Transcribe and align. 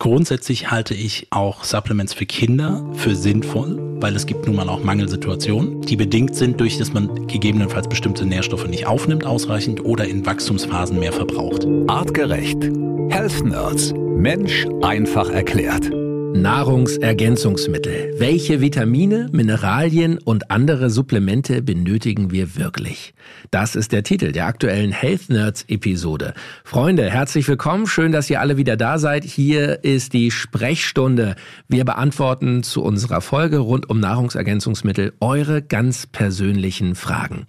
Grundsätzlich 0.00 0.70
halte 0.70 0.94
ich 0.94 1.26
auch 1.28 1.62
Supplements 1.62 2.14
für 2.14 2.24
Kinder 2.24 2.82
für 2.94 3.14
sinnvoll, 3.14 3.78
weil 4.00 4.16
es 4.16 4.24
gibt 4.24 4.46
nun 4.46 4.56
mal 4.56 4.70
auch 4.70 4.82
Mangelsituationen, 4.82 5.82
die 5.82 5.96
bedingt 5.96 6.34
sind 6.34 6.58
durch, 6.58 6.78
dass 6.78 6.94
man 6.94 7.26
gegebenenfalls 7.26 7.86
bestimmte 7.86 8.24
Nährstoffe 8.24 8.66
nicht 8.66 8.86
aufnimmt 8.86 9.26
ausreichend 9.26 9.84
oder 9.84 10.06
in 10.06 10.24
Wachstumsphasen 10.24 10.98
mehr 10.98 11.12
verbraucht. 11.12 11.66
Artgerecht. 11.86 12.62
Health 13.10 13.44
Nerds. 13.44 13.92
Mensch 13.92 14.66
einfach 14.80 15.28
erklärt. 15.28 15.90
Nahrungsergänzungsmittel. 16.34 18.14
Welche 18.18 18.60
Vitamine, 18.60 19.28
Mineralien 19.32 20.18
und 20.18 20.50
andere 20.50 20.88
Supplemente 20.88 21.62
benötigen 21.62 22.30
wir 22.30 22.56
wirklich? 22.56 23.14
Das 23.50 23.76
ist 23.76 23.92
der 23.92 24.02
Titel 24.02 24.32
der 24.32 24.46
aktuellen 24.46 24.92
Health 24.92 25.28
Nerds 25.28 25.64
Episode. 25.68 26.34
Freunde, 26.64 27.10
herzlich 27.10 27.46
willkommen. 27.48 27.86
Schön, 27.86 28.12
dass 28.12 28.30
ihr 28.30 28.40
alle 28.40 28.56
wieder 28.56 28.76
da 28.76 28.98
seid. 28.98 29.24
Hier 29.24 29.84
ist 29.84 30.12
die 30.12 30.30
Sprechstunde. 30.30 31.36
Wir 31.68 31.84
beantworten 31.84 32.62
zu 32.62 32.82
unserer 32.82 33.20
Folge 33.20 33.58
rund 33.58 33.90
um 33.90 34.00
Nahrungsergänzungsmittel 34.00 35.12
eure 35.20 35.62
ganz 35.62 36.06
persönlichen 36.06 36.94
Fragen. 36.94 37.46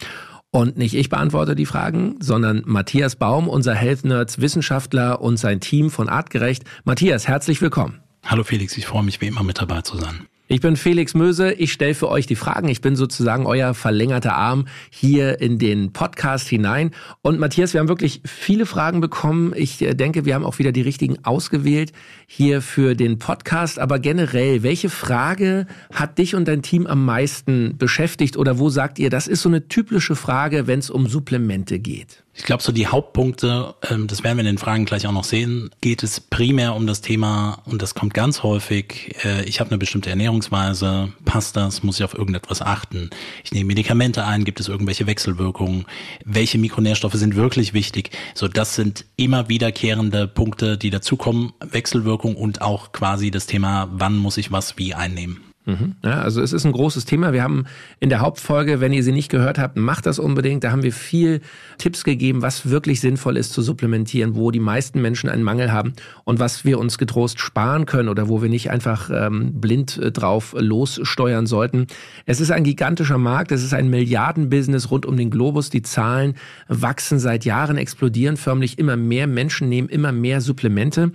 Und 0.52 0.77
nicht 0.77 0.95
ich 0.95 1.08
beantworte 1.08 1.55
die 1.55 1.66
Fragen, 1.66 2.17
sondern 2.20 2.63
Matthias 2.66 3.16
Baum, 3.16 3.48
unser 3.48 3.73
Health 3.73 4.03
Nerds 4.03 4.41
Wissenschaftler 4.41 5.22
und 5.22 5.38
sein 5.38 5.61
Team 5.61 5.89
von 5.89 6.09
Artgerecht. 6.09 6.66
Matthias, 6.84 7.27
herzlich 7.27 7.61
willkommen. 7.61 8.02
Hallo 8.23 8.43
Felix, 8.43 8.77
ich 8.77 8.85
freue 8.85 9.03
mich 9.03 9.20
wie 9.21 9.27
immer 9.27 9.43
mit 9.43 9.59
dabei 9.59 9.81
zu 9.81 9.98
sein. 9.98 10.27
Ich 10.52 10.59
bin 10.59 10.75
Felix 10.75 11.13
Möse, 11.13 11.53
ich 11.53 11.71
stelle 11.71 11.95
für 11.95 12.09
euch 12.09 12.27
die 12.27 12.35
Fragen. 12.35 12.67
Ich 12.67 12.81
bin 12.81 12.97
sozusagen 12.97 13.45
euer 13.45 13.73
verlängerter 13.73 14.35
Arm 14.35 14.67
hier 14.89 15.39
in 15.39 15.59
den 15.59 15.94
Podcast 15.94 16.49
hinein. 16.49 16.91
Und 17.21 17.39
Matthias, 17.39 17.71
wir 17.71 17.80
haben 17.80 17.88
wirklich 17.88 18.21
viele 18.25 18.66
Fragen 18.66 18.99
bekommen. 18.99 19.53
Ich 19.55 19.81
äh, 19.81 19.94
denke, 19.94 20.25
wir 20.25 20.35
haben 20.35 20.44
auch 20.44 20.59
wieder 20.59 20.73
die 20.73 20.81
richtigen 20.81 21.23
ausgewählt 21.23 21.94
hier 22.27 22.61
für 22.61 22.95
den 22.95 23.17
Podcast. 23.17 23.80
Aber 23.80 23.97
generell, 23.97 24.61
welche 24.61 24.89
Frage 24.89 25.67
hat 25.94 26.17
dich 26.17 26.35
und 26.35 26.50
dein 26.50 26.61
Team 26.61 26.85
am 26.85 27.06
meisten 27.06 27.78
beschäftigt? 27.78 28.35
Oder 28.35 28.59
wo 28.59 28.69
sagt 28.69 29.00
ihr, 29.00 29.09
das 29.09 29.28
ist 29.28 29.44
so 29.44 29.47
eine 29.47 29.69
typische 29.69 30.17
Frage, 30.17 30.67
wenn 30.67 30.80
es 30.80 30.89
um 30.89 31.08
Supplemente 31.08 31.80
geht? 31.80 32.25
Ich 32.34 32.44
glaube, 32.44 32.64
so 32.64 32.72
die 32.72 32.88
Hauptpunkte, 32.88 33.76
ähm, 33.90 34.08
das 34.08 34.24
werden 34.24 34.38
wir 34.38 34.42
in 34.42 34.56
den 34.56 34.58
Fragen 34.58 34.86
gleich 34.86 35.06
auch 35.06 35.12
noch 35.12 35.26
sehen, 35.26 35.70
geht 35.82 36.02
es 36.02 36.22
primär 36.22 36.76
um 36.76 36.88
das 36.88 37.02
Thema, 37.02 37.62
und 37.66 37.82
das 37.82 37.94
kommt 37.94 38.14
ganz 38.14 38.42
häufig, 38.42 39.16
äh, 39.26 39.44
ich 39.44 39.60
habe 39.60 39.70
eine 39.70 39.78
bestimmte 39.78 40.10
Ernährungsweise, 40.10 41.12
passt 41.26 41.58
das, 41.58 41.84
muss 41.84 42.00
ich 42.00 42.06
auf 42.06 42.14
irgendetwas 42.14 42.62
achten, 42.62 43.09
ich 43.44 43.52
nehme 43.52 43.68
Medikamente 43.68 44.26
ein, 44.26 44.46
gibt 44.46 44.62
es 44.62 44.70
irgendwelche 44.70 45.08
Wechselwirkungen, 45.08 45.86
welche 46.24 46.58
Mikronährstoffe 46.58 47.16
sind 47.16 47.36
wirklich 47.36 47.74
wichtig, 47.74 48.12
so 48.34 48.48
das 48.48 48.76
sind 48.76 49.06
immer 49.18 49.50
wiederkehrende 49.50 50.28
Punkte, 50.28 50.78
die 50.78 50.90
dazukommen, 50.90 51.52
Wechselwirkung 51.59 52.38
und 52.38 52.62
auch 52.62 52.94
quasi 52.94 53.30
das 53.30 53.46
Thema, 53.46 53.90
wann 53.92 54.16
muss 54.16 54.38
ich 54.38 54.54
was 54.54 54.78
wie 54.78 54.94
einnehmen. 54.94 55.50
Mhm. 55.66 55.95
Ja, 56.04 56.22
also 56.22 56.42
es 56.42 56.54
ist 56.54 56.66
ein 56.66 56.72
großes 56.72 57.06
Thema. 57.06 57.34
Wir 57.34 57.44
haben 57.44 57.66
in 58.00 58.09
der 58.09 58.20
Hauptfolge, 58.20 58.80
wenn 58.80 58.94
ihr 58.94 59.04
sie 59.04 59.12
nicht 59.12 59.30
gehört 59.30 59.59
habt, 59.59 59.78
macht 59.78 60.08
das 60.08 60.18
unbedingt. 60.18 60.64
Da 60.64 60.72
haben 60.72 60.81
wir 60.81 60.92
viel 60.92 61.42
Tipps 61.78 62.03
gegeben, 62.03 62.42
was 62.42 62.70
wirklich 62.70 63.00
sinnvoll 63.00 63.38
ist 63.38 63.53
zu 63.53 63.62
supplementieren, 63.62 64.36
wo 64.36 64.50
die 64.50 64.59
meisten 64.59 65.02
Menschen 65.02 65.30
einen 65.30 65.44
Mangel 65.44 65.72
haben 65.72 65.94
und 66.23 66.40
was 66.40 66.66
wir 66.66 66.80
uns 66.80 66.98
getrost 66.98 67.40
sparen 67.40 67.86
können 67.86 68.09
oder 68.09 68.28
wo 68.28 68.42
wir 68.42 68.50
nicht 68.50 68.72
einfach 68.72 69.12
ähm, 69.14 69.62
blind 69.62 69.98
äh, 69.98 70.12
drauf 70.12 70.56
lossteuern 70.58 71.45
sollten. 71.45 71.86
Es 72.25 72.42
ist 72.42 72.52
ein 72.52 72.64
gigantischer 72.64 73.20
Markt, 73.20 73.52
es 73.52 73.64
ist 73.64 73.73
ein 73.73 73.90
Milliardenbusiness 73.90 74.90
rund 74.90 75.06
um 75.06 75.16
den 75.16 75.30
Globus. 75.30 75.70
Die 75.70 75.84
Zahlen 75.84 76.36
wachsen 76.70 77.20
seit 77.20 77.46
Jahren, 77.46 77.78
explodieren 77.78 78.38
förmlich. 78.38 78.80
Immer 78.80 78.98
mehr 78.98 79.28
Menschen 79.28 79.70
nehmen 79.70 79.90
immer 79.90 80.12
mehr 80.12 80.42
Supplemente. 80.42 81.12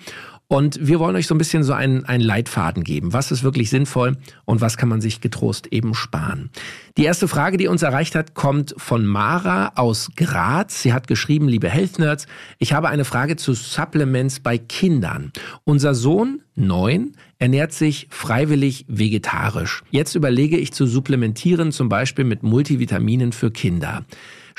Und 0.48 0.78
wir 0.80 1.00
wollen 1.00 1.16
euch 1.16 1.27
so 1.27 1.34
ein 1.34 1.39
bisschen 1.39 1.64
so 1.64 1.72
einen, 1.72 2.05
einen 2.05 2.22
Leitfaden 2.22 2.84
geben. 2.84 3.12
Was 3.12 3.33
ist 3.33 3.42
wirklich 3.42 3.69
sinnvoll 3.69 4.16
und 4.44 4.61
was 4.61 4.77
kann 4.77 4.88
man 4.88 5.00
sich 5.00 5.20
getrost 5.20 5.66
eben 5.72 5.92
sparen? 5.94 6.50
Die 6.97 7.05
erste 7.05 7.27
Frage, 7.27 7.56
die 7.56 7.66
uns 7.66 7.83
erreicht 7.83 8.14
hat, 8.14 8.34
kommt 8.34 8.72
von 8.77 9.05
Mara 9.05 9.72
aus 9.75 10.10
Graz. 10.15 10.82
Sie 10.82 10.93
hat 10.93 11.09
geschrieben, 11.09 11.48
liebe 11.48 11.69
Health 11.69 11.98
Nerds, 11.98 12.26
ich 12.59 12.72
habe 12.72 12.88
eine 12.88 13.04
Frage 13.04 13.34
zu 13.34 13.54
Supplements 13.54 14.38
bei 14.38 14.56
Kindern. 14.56 15.32
Unser 15.65 15.97
Sohn, 15.97 16.43
neun, 16.54 17.16
ernährt 17.41 17.72
sich 17.72 18.06
freiwillig 18.10 18.84
vegetarisch. 18.88 19.82
Jetzt 19.91 20.15
überlege 20.15 20.59
ich 20.59 20.72
zu 20.72 20.87
supplementieren, 20.87 21.72
zum 21.72 21.88
Beispiel 21.88 22.25
mit 22.25 22.44
Multivitaminen 22.44 23.32
für 23.32 23.50
Kinder. 23.50 24.04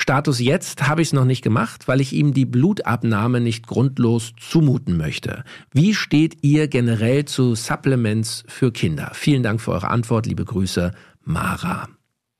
Status 0.00 0.38
jetzt 0.38 0.88
habe 0.88 1.02
ich 1.02 1.08
es 1.08 1.12
noch 1.12 1.24
nicht 1.24 1.42
gemacht, 1.42 1.88
weil 1.88 2.00
ich 2.00 2.12
ihm 2.12 2.32
die 2.32 2.46
Blutabnahme 2.46 3.40
nicht 3.40 3.66
grundlos 3.66 4.32
zumuten 4.38 4.96
möchte. 4.96 5.42
Wie 5.72 5.92
steht 5.92 6.38
ihr 6.42 6.68
generell 6.68 7.24
zu 7.24 7.56
Supplements 7.56 8.44
für 8.46 8.70
Kinder? 8.70 9.10
Vielen 9.14 9.42
Dank 9.42 9.60
für 9.60 9.72
eure 9.72 9.90
Antwort. 9.90 10.26
Liebe 10.26 10.44
Grüße, 10.44 10.92
Mara. 11.24 11.88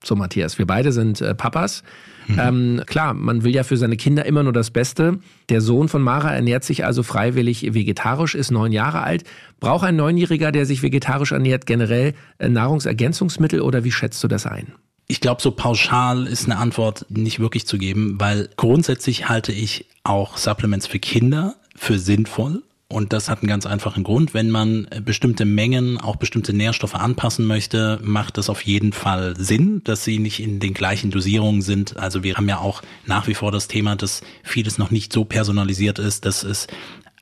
So, 0.05 0.15
Matthias, 0.15 0.59
wir 0.59 0.67
beide 0.67 0.93
sind 0.93 1.21
äh, 1.21 1.35
Papas. 1.35 1.83
Mhm. 2.29 2.39
Ähm, 2.39 2.83
klar, 2.87 3.13
man 3.15 3.43
will 3.43 3.53
ja 3.53 3.65
für 3.65 3.77
seine 3.77 3.97
Kinder 3.97 4.25
immer 4.25 4.45
nur 4.45 4.53
das 4.53 4.71
Beste. 4.71 5.19
Der 5.49 5.61
Sohn 5.61 5.89
von 5.89 6.01
Mara 6.01 6.33
ernährt 6.33 6.63
sich 6.63 6.85
also 6.85 7.03
freiwillig 7.03 7.75
vegetarisch, 7.75 8.37
ist 8.37 8.53
neun 8.53 8.71
Jahre 8.71 9.03
alt. 9.03 9.25
Braucht 9.59 9.85
ein 9.85 9.97
Neunjähriger, 9.97 10.53
der 10.53 10.65
sich 10.65 10.85
vegetarisch 10.85 11.33
ernährt, 11.33 11.67
generell 11.67 12.15
äh, 12.39 12.49
Nahrungsergänzungsmittel 12.49 13.61
oder 13.61 13.83
wie 13.83 13.91
schätzt 13.91 14.23
du 14.23 14.29
das 14.29 14.47
ein? 14.47 14.69
Ich 15.11 15.21
glaube, 15.21 15.41
so 15.41 15.51
pauschal 15.51 16.27
ist 16.27 16.45
eine 16.45 16.59
Antwort 16.59 17.07
nicht 17.09 17.41
wirklich 17.41 17.67
zu 17.67 17.79
geben, 17.79 18.21
weil 18.21 18.51
grundsätzlich 18.57 19.31
halte 19.31 19.53
ich 19.53 19.87
auch 20.05 20.37
Supplements 20.37 20.87
für 20.87 20.99
Kinder 20.99 21.57
für 21.75 21.99
sinnvoll. 21.99 22.63
Und 22.91 23.13
das 23.13 23.29
hat 23.29 23.41
einen 23.41 23.49
ganz 23.49 23.67
einfachen 23.67 24.03
Grund. 24.03 24.33
Wenn 24.33 24.51
man 24.51 24.87
bestimmte 25.05 25.45
Mengen, 25.45 25.99
auch 25.99 26.17
bestimmte 26.17 26.55
Nährstoffe 26.55 26.95
anpassen 26.95 27.47
möchte, 27.47 27.99
macht 28.03 28.39
das 28.39 28.49
auf 28.49 28.63
jeden 28.63 28.93
Fall 28.95 29.35
Sinn, 29.37 29.83
dass 29.85 30.05
sie 30.05 30.19
nicht 30.19 30.41
in 30.41 30.59
den 30.59 30.73
gleichen 30.73 31.11
Dosierungen 31.11 31.61
sind. 31.61 31.99
Also 31.99 32.23
wir 32.23 32.37
haben 32.37 32.49
ja 32.49 32.59
auch 32.59 32.83
nach 33.05 33.27
wie 33.29 33.35
vor 33.35 33.53
das 33.53 33.69
Thema, 33.69 33.95
dass 33.95 34.23
vieles 34.43 34.79
noch 34.79 34.91
nicht 34.91 35.13
so 35.13 35.27
personalisiert 35.27 35.99
ist, 35.99 36.25
dass 36.25 36.43
es 36.43 36.67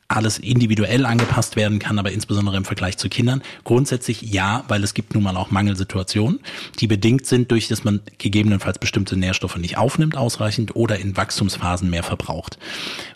alles 0.09 0.39
individuell 0.39 1.05
angepasst 1.05 1.57
werden 1.57 1.79
kann, 1.79 1.99
aber 1.99 2.13
insbesondere 2.13 2.57
im 2.57 2.65
Vergleich 2.65 2.97
zu 2.97 3.09
Kindern. 3.09 3.43
Grundsätzlich 3.65 4.23
ja, 4.23 4.65
weil 4.69 4.85
es 4.85 4.95
gibt 4.95 5.15
nun 5.15 5.23
mal 5.23 5.37
auch 5.37 5.51
Mangelsituationen, 5.51 6.41
die 6.79 6.87
bedingt 6.87 7.27
sind 7.27 7.51
durch, 7.51 7.69
dass 7.69 7.85
man 7.85 8.01
gegebenenfalls 8.19 8.79
bestimmte 8.79 9.17
Nährstoffe 9.17 9.57
nicht 9.57 9.79
aufnimmt 9.79 10.17
ausreichend 10.17 10.77
oder 10.77 10.99
in 10.99 11.17
Wachstumsphasen 11.17 11.91
mehr 11.91 12.03
verbraucht. 12.03 12.59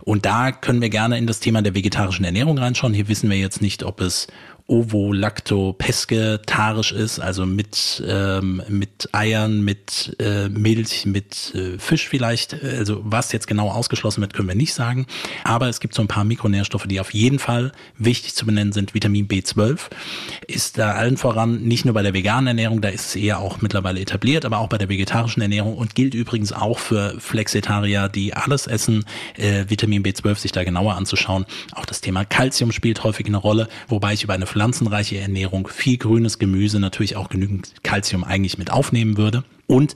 Und 0.00 0.26
da 0.26 0.50
können 0.50 0.80
wir 0.80 0.90
gerne 0.90 1.18
in 1.18 1.26
das 1.26 1.40
Thema 1.40 1.62
der 1.62 1.74
vegetarischen 1.74 2.24
Ernährung 2.24 2.58
reinschauen. 2.58 2.94
Hier 2.94 3.08
wissen 3.08 3.30
wir 3.30 3.38
jetzt 3.38 3.62
nicht, 3.62 3.84
ob 3.84 4.00
es 4.00 4.26
ovo-lacto-pesketarisch 4.70 6.92
ist, 6.92 7.18
also 7.18 7.44
mit, 7.44 8.00
ähm, 8.06 8.62
mit 8.68 9.08
Eiern, 9.12 9.64
mit 9.64 10.14
äh, 10.20 10.48
Milch, 10.48 11.06
mit 11.06 11.52
äh, 11.56 11.76
Fisch 11.78 12.06
vielleicht. 12.08 12.54
Also 12.62 13.00
was 13.02 13.32
jetzt 13.32 13.48
genau 13.48 13.70
ausgeschlossen 13.70 14.20
wird, 14.20 14.32
können 14.32 14.46
wir 14.46 14.54
nicht 14.54 14.72
sagen. 14.72 15.08
Aber 15.42 15.68
es 15.68 15.80
gibt 15.80 15.94
so 15.94 16.02
ein 16.02 16.08
paar 16.08 16.22
Mikronährstoffe, 16.22 16.86
die 16.86 17.00
auf 17.00 17.12
jeden 17.12 17.40
Fall 17.40 17.72
wichtig 17.98 18.36
zu 18.36 18.46
benennen 18.46 18.72
sind. 18.72 18.94
Vitamin 18.94 19.26
B12 19.26 19.80
ist 20.46 20.78
da 20.78 20.92
allen 20.92 21.16
voran, 21.16 21.62
nicht 21.62 21.84
nur 21.84 21.94
bei 21.94 22.02
der 22.02 22.14
veganen 22.14 22.46
Ernährung, 22.46 22.80
da 22.80 22.90
ist 22.90 23.06
es 23.06 23.16
eher 23.16 23.40
auch 23.40 23.60
mittlerweile 23.60 23.98
etabliert, 24.00 24.44
aber 24.44 24.58
auch 24.58 24.68
bei 24.68 24.78
der 24.78 24.88
vegetarischen 24.88 25.42
Ernährung 25.42 25.76
und 25.76 25.96
gilt 25.96 26.14
übrigens 26.14 26.52
auch 26.52 26.78
für 26.78 27.18
Flexitarier, 27.18 28.08
die 28.08 28.34
alles 28.34 28.68
essen, 28.68 29.04
äh, 29.36 29.64
Vitamin 29.68 30.04
B12 30.04 30.36
sich 30.36 30.52
da 30.52 30.62
genauer 30.62 30.94
anzuschauen. 30.94 31.44
Auch 31.72 31.86
das 31.86 32.00
Thema 32.00 32.24
Calcium 32.24 32.70
spielt 32.70 33.02
häufig 33.02 33.26
eine 33.26 33.36
Rolle, 33.36 33.68
wobei 33.88 34.12
ich 34.12 34.22
über 34.22 34.34
eine 34.34 34.46
pflanzenreiche 34.60 35.16
Ernährung, 35.16 35.68
viel 35.68 35.96
grünes 35.96 36.38
Gemüse, 36.38 36.80
natürlich 36.80 37.16
auch 37.16 37.30
genügend 37.30 37.72
Kalzium 37.82 38.24
eigentlich 38.24 38.58
mit 38.58 38.70
aufnehmen 38.70 39.16
würde. 39.16 39.42
Und 39.66 39.94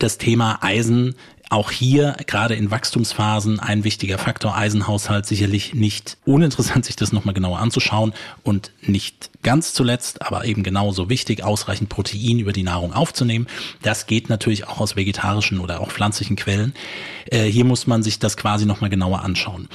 das 0.00 0.18
Thema 0.18 0.58
Eisen 0.60 1.14
auch 1.52 1.70
hier 1.70 2.16
gerade 2.26 2.54
in 2.54 2.70
Wachstumsphasen 2.70 3.60
ein 3.60 3.84
wichtiger 3.84 4.16
Faktor. 4.16 4.56
Eisenhaushalt 4.56 5.26
sicherlich 5.26 5.74
nicht 5.74 6.16
uninteressant, 6.24 6.86
sich 6.86 6.96
das 6.96 7.12
nochmal 7.12 7.34
genauer 7.34 7.58
anzuschauen 7.58 8.14
und 8.42 8.72
nicht 8.80 9.30
ganz 9.42 9.74
zuletzt, 9.74 10.22
aber 10.22 10.44
eben 10.46 10.62
genauso 10.62 11.10
wichtig, 11.10 11.44
ausreichend 11.44 11.90
Protein 11.90 12.38
über 12.38 12.52
die 12.52 12.62
Nahrung 12.62 12.94
aufzunehmen. 12.94 13.46
Das 13.82 14.06
geht 14.06 14.30
natürlich 14.30 14.66
auch 14.66 14.80
aus 14.80 14.96
vegetarischen 14.96 15.60
oder 15.60 15.80
auch 15.80 15.90
pflanzlichen 15.90 16.36
Quellen. 16.36 16.72
Äh, 17.26 17.44
hier 17.44 17.64
muss 17.64 17.86
man 17.86 18.02
sich 18.02 18.18
das 18.18 18.36
quasi 18.36 18.66
nochmal 18.66 18.90
genauer 18.90 19.22
anschauen. 19.22 19.68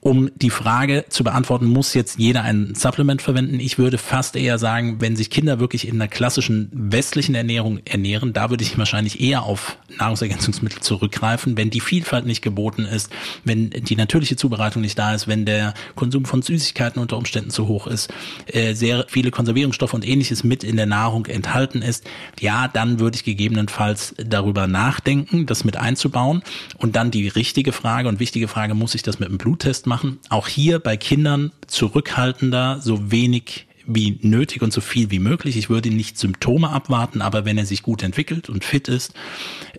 Um 0.00 0.30
die 0.36 0.50
Frage 0.50 1.06
zu 1.08 1.24
beantworten, 1.24 1.66
muss 1.66 1.94
jetzt 1.94 2.18
jeder 2.18 2.42
ein 2.42 2.74
Supplement 2.74 3.22
verwenden? 3.22 3.58
Ich 3.58 3.78
würde 3.78 3.98
fast 3.98 4.36
eher 4.36 4.58
sagen, 4.58 5.00
wenn 5.00 5.16
sich 5.16 5.30
Kinder 5.30 5.58
wirklich 5.58 5.88
in 5.88 5.96
einer 5.96 6.08
klassischen 6.08 6.70
westlichen 6.72 7.34
Ernährung 7.34 7.80
ernähren, 7.84 8.32
da 8.32 8.50
würde 8.50 8.62
ich 8.62 8.78
wahrscheinlich 8.78 9.20
eher 9.20 9.42
auf 9.42 9.78
Nahrungsergänzungsmittel 9.98 10.80
zurück 10.80 11.15
greifen, 11.16 11.56
wenn 11.56 11.70
die 11.70 11.80
Vielfalt 11.80 12.26
nicht 12.26 12.42
geboten 12.42 12.84
ist, 12.84 13.10
wenn 13.44 13.70
die 13.70 13.96
natürliche 13.96 14.36
Zubereitung 14.36 14.82
nicht 14.82 14.98
da 14.98 15.14
ist, 15.14 15.26
wenn 15.26 15.44
der 15.44 15.74
Konsum 15.94 16.24
von 16.24 16.42
Süßigkeiten 16.42 17.00
unter 17.00 17.16
Umständen 17.16 17.50
zu 17.50 17.66
hoch 17.66 17.86
ist, 17.86 18.12
äh, 18.46 18.74
sehr 18.74 19.06
viele 19.08 19.30
Konservierungsstoffe 19.30 19.94
und 19.94 20.06
ähnliches 20.06 20.44
mit 20.44 20.62
in 20.62 20.76
der 20.76 20.86
Nahrung 20.86 21.26
enthalten 21.26 21.82
ist, 21.82 22.04
ja, 22.40 22.68
dann 22.68 23.00
würde 23.00 23.16
ich 23.16 23.24
gegebenenfalls 23.24 24.14
darüber 24.24 24.66
nachdenken, 24.66 25.46
das 25.46 25.64
mit 25.64 25.76
einzubauen. 25.76 26.42
Und 26.78 26.96
dann 26.96 27.10
die 27.10 27.28
richtige 27.28 27.72
Frage 27.72 28.08
und 28.08 28.20
wichtige 28.20 28.48
Frage, 28.48 28.74
muss 28.74 28.94
ich 28.94 29.02
das 29.02 29.18
mit 29.18 29.28
einem 29.28 29.38
Bluttest 29.38 29.86
machen? 29.86 30.18
Auch 30.28 30.48
hier 30.48 30.78
bei 30.78 30.96
Kindern 30.96 31.52
zurückhaltender, 31.66 32.80
so 32.80 33.10
wenig 33.10 33.65
wie 33.86 34.18
nötig 34.22 34.62
und 34.62 34.72
so 34.72 34.80
viel 34.80 35.10
wie 35.10 35.18
möglich. 35.18 35.56
Ich 35.56 35.70
würde 35.70 35.90
nicht 35.90 36.18
Symptome 36.18 36.70
abwarten, 36.70 37.22
aber 37.22 37.44
wenn 37.44 37.56
er 37.56 37.66
sich 37.66 37.82
gut 37.82 38.02
entwickelt 38.02 38.48
und 38.48 38.64
fit 38.64 38.88
ist 38.88 39.14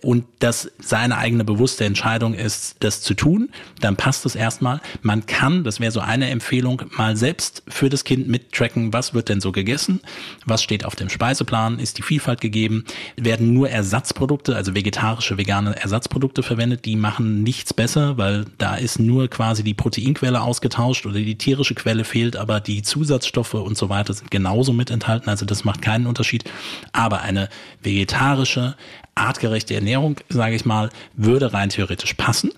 und 0.02 0.24
das 0.38 0.70
seine 0.78 1.18
eigene 1.18 1.44
bewusste 1.44 1.84
Entscheidung 1.84 2.34
ist, 2.34 2.76
das 2.80 3.02
zu 3.02 3.14
tun, 3.14 3.50
dann 3.80 3.96
passt 3.96 4.24
es 4.24 4.34
erstmal. 4.34 4.80
Man 5.02 5.26
kann, 5.26 5.64
das 5.64 5.80
wäre 5.80 5.92
so 5.92 6.00
eine 6.00 6.30
Empfehlung, 6.30 6.82
mal 6.96 7.16
selbst 7.16 7.62
für 7.68 7.88
das 7.88 8.04
Kind 8.04 8.28
mittracken, 8.28 8.92
was 8.92 9.12
wird 9.12 9.28
denn 9.28 9.40
so 9.40 9.52
gegessen, 9.52 10.00
was 10.46 10.62
steht 10.62 10.84
auf 10.84 10.96
dem 10.96 11.10
Speiseplan, 11.10 11.78
ist 11.78 11.98
die 11.98 12.02
Vielfalt 12.02 12.40
gegeben, 12.40 12.84
werden 13.16 13.52
nur 13.52 13.68
Ersatzprodukte, 13.68 14.56
also 14.56 14.74
vegetarische, 14.74 15.36
vegane 15.36 15.76
Ersatzprodukte 15.76 16.42
verwendet, 16.42 16.84
die 16.84 16.96
machen 16.96 17.42
nichts 17.42 17.74
besser, 17.74 18.16
weil 18.16 18.46
da 18.56 18.76
ist 18.76 18.98
nur 18.98 19.28
quasi 19.28 19.62
die 19.62 19.74
Proteinquelle 19.74 20.40
ausgetauscht 20.40 21.04
oder 21.04 21.18
die 21.18 21.36
tierische 21.36 21.74
Quelle 21.74 22.04
fehlt, 22.04 22.36
aber 22.36 22.60
die 22.60 22.82
Zusatzstoffe 22.82 23.54
und 23.54 23.76
so 23.76 23.88
weiter 23.88 23.97
weiter 23.98 24.14
sind 24.14 24.30
genauso 24.30 24.72
mit 24.72 24.90
enthalten. 24.90 25.28
Also 25.28 25.44
das 25.44 25.64
macht 25.64 25.82
keinen 25.82 26.06
Unterschied. 26.06 26.44
Aber 26.92 27.20
eine 27.22 27.48
vegetarische, 27.82 28.76
artgerechte 29.14 29.74
Ernährung, 29.74 30.16
sage 30.28 30.54
ich 30.54 30.64
mal, 30.64 30.90
würde 31.14 31.52
rein 31.52 31.70
theoretisch 31.70 32.14
passen. 32.14 32.52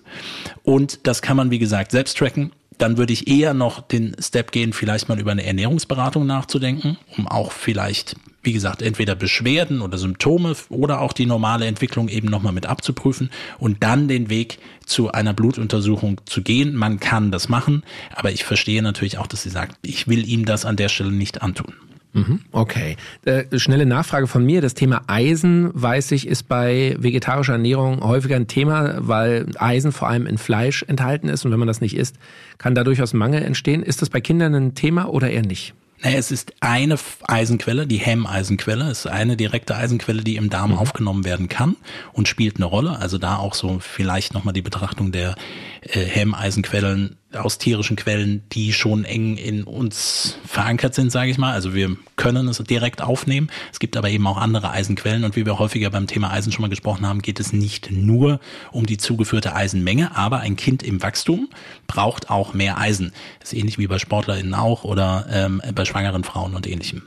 Und 0.63 1.07
das 1.07 1.21
kann 1.21 1.37
man, 1.37 1.51
wie 1.51 1.59
gesagt, 1.59 1.91
selbst 1.91 2.17
tracken 2.17 2.51
dann 2.77 2.97
würde 2.97 3.13
ich 3.13 3.27
eher 3.27 3.53
noch 3.53 3.81
den 3.81 4.15
Step 4.19 4.51
gehen, 4.51 4.73
vielleicht 4.73 5.07
mal 5.07 5.19
über 5.19 5.31
eine 5.31 5.45
Ernährungsberatung 5.45 6.25
nachzudenken, 6.25 6.97
um 7.15 7.27
auch 7.27 7.51
vielleicht, 7.51 8.15
wie 8.43 8.53
gesagt, 8.53 8.81
entweder 8.81 9.15
Beschwerden 9.15 9.81
oder 9.81 9.97
Symptome 9.97 10.55
oder 10.69 11.01
auch 11.01 11.13
die 11.13 11.25
normale 11.25 11.65
Entwicklung 11.65 12.09
eben 12.09 12.27
nochmal 12.27 12.53
mit 12.53 12.65
abzuprüfen 12.65 13.29
und 13.59 13.83
dann 13.83 14.07
den 14.07 14.29
Weg 14.29 14.59
zu 14.85 15.11
einer 15.11 15.33
Blutuntersuchung 15.33 16.21
zu 16.25 16.41
gehen. 16.41 16.75
Man 16.75 16.99
kann 16.99 17.31
das 17.31 17.49
machen, 17.49 17.83
aber 18.13 18.31
ich 18.31 18.43
verstehe 18.43 18.81
natürlich 18.81 19.17
auch, 19.17 19.27
dass 19.27 19.43
sie 19.43 19.49
sagt, 19.49 19.77
ich 19.83 20.07
will 20.07 20.27
ihm 20.27 20.45
das 20.45 20.65
an 20.65 20.75
der 20.75 20.89
Stelle 20.89 21.11
nicht 21.11 21.41
antun. 21.41 21.73
Mhm, 22.13 22.41
okay. 22.51 22.97
Äh, 23.23 23.57
schnelle 23.57 23.85
Nachfrage 23.85 24.27
von 24.27 24.45
mir. 24.45 24.59
Das 24.59 24.73
Thema 24.73 25.03
Eisen, 25.07 25.69
weiß 25.73 26.11
ich, 26.11 26.27
ist 26.27 26.49
bei 26.49 26.95
vegetarischer 26.99 27.53
Ernährung 27.53 28.01
häufiger 28.01 28.35
ein 28.35 28.47
Thema, 28.47 28.95
weil 28.97 29.47
Eisen 29.57 29.93
vor 29.93 30.09
allem 30.09 30.25
in 30.25 30.37
Fleisch 30.37 30.83
enthalten 30.83 31.29
ist 31.29 31.45
und 31.45 31.51
wenn 31.51 31.59
man 31.59 31.69
das 31.69 31.79
nicht 31.79 31.95
isst, 31.95 32.17
kann 32.57 32.75
da 32.75 32.83
durchaus 32.83 33.13
Mangel 33.13 33.41
entstehen. 33.43 33.81
Ist 33.81 34.01
das 34.01 34.09
bei 34.09 34.19
Kindern 34.19 34.53
ein 34.55 34.75
Thema 34.75 35.05
oder 35.05 35.29
eher 35.29 35.43
nicht? 35.43 35.73
Naja, 36.03 36.17
es 36.17 36.31
ist 36.31 36.53
eine 36.61 36.97
Eisenquelle, 37.27 37.85
die 37.85 37.97
Hemmeisenquelle. 37.97 38.89
Es 38.89 39.05
ist 39.05 39.07
eine 39.07 39.37
direkte 39.37 39.75
Eisenquelle, 39.75 40.23
die 40.23 40.35
im 40.35 40.49
Darm 40.49 40.71
mhm. 40.71 40.77
aufgenommen 40.77 41.25
werden 41.25 41.47
kann 41.47 41.75
und 42.11 42.27
spielt 42.27 42.55
eine 42.55 42.65
Rolle. 42.65 42.97
Also 42.97 43.19
da 43.19 43.37
auch 43.37 43.53
so 43.53 43.77
vielleicht 43.79 44.33
nochmal 44.33 44.53
die 44.53 44.63
Betrachtung 44.63 45.11
der 45.11 45.35
äh, 45.81 45.99
Hemmeisenquellen 45.99 47.17
aus 47.33 47.57
tierischen 47.57 47.95
Quellen, 47.95 48.43
die 48.51 48.73
schon 48.73 49.05
eng 49.05 49.37
in 49.37 49.63
uns 49.63 50.37
verankert 50.45 50.95
sind, 50.95 51.11
sage 51.11 51.31
ich 51.31 51.37
mal. 51.37 51.53
Also 51.53 51.73
wir 51.73 51.95
können 52.15 52.47
es 52.47 52.57
direkt 52.57 53.01
aufnehmen. 53.01 53.49
Es 53.71 53.79
gibt 53.79 53.97
aber 53.97 54.09
eben 54.09 54.27
auch 54.27 54.37
andere 54.37 54.71
Eisenquellen 54.71 55.23
und 55.23 55.35
wie 55.35 55.45
wir 55.45 55.59
häufiger 55.59 55.89
beim 55.89 56.07
Thema 56.07 56.31
Eisen 56.31 56.51
schon 56.51 56.61
mal 56.61 56.69
gesprochen 56.69 57.07
haben, 57.07 57.21
geht 57.21 57.39
es 57.39 57.53
nicht 57.53 57.91
nur 57.91 58.39
um 58.71 58.85
die 58.85 58.97
zugeführte 58.97 59.55
Eisenmenge, 59.55 60.15
aber 60.15 60.39
ein 60.39 60.55
Kind 60.55 60.83
im 60.83 61.01
Wachstum 61.01 61.49
braucht 61.87 62.29
auch 62.29 62.53
mehr 62.53 62.77
Eisen. 62.77 63.13
Das 63.39 63.53
ist 63.53 63.59
ähnlich 63.59 63.77
wie 63.77 63.87
bei 63.87 63.99
SportlerInnen 63.99 64.53
auch 64.53 64.83
oder 64.83 65.25
ähm, 65.31 65.61
bei 65.73 65.85
schwangeren 65.85 66.23
Frauen 66.23 66.55
und 66.55 66.67
ähnlichem. 66.67 67.03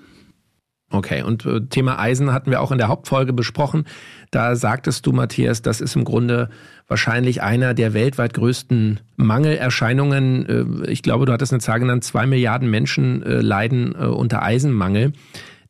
Okay, 0.95 1.23
und 1.25 1.45
äh, 1.45 1.61
Thema 1.63 1.99
Eisen 1.99 2.33
hatten 2.33 2.53
wir 2.53 2.61
auch 2.61 2.71
in 2.71 2.79
der 2.79 2.87
Hauptfolge 2.87 3.33
besprochen. 3.33 3.85
Da 4.31 4.55
sagtest 4.55 5.05
du, 5.05 5.13
Matthias, 5.13 5.61
das 5.61 5.81
ist 5.81 5.97
im 5.97 6.05
Grunde 6.05 6.51
wahrscheinlich 6.87 7.43
einer 7.43 7.75
der 7.75 7.95
weltweit 7.95 8.33
größten 8.33 9.01
Mangelerscheinungen. 9.17 10.85
Äh, 10.85 10.91
ich 10.91 11.03
glaube, 11.03 11.27
du 11.27 11.33
hattest 11.33 11.53
eine 11.53 11.61
Zahl 11.61 11.81
genannt, 11.81 12.05
zwei 12.05 12.27
Milliarden 12.27 12.71
Menschen 12.71 13.25
äh, 13.25 13.41
leiden 13.41 13.93
unter 13.93 14.43
Eisenmangel. 14.43 15.13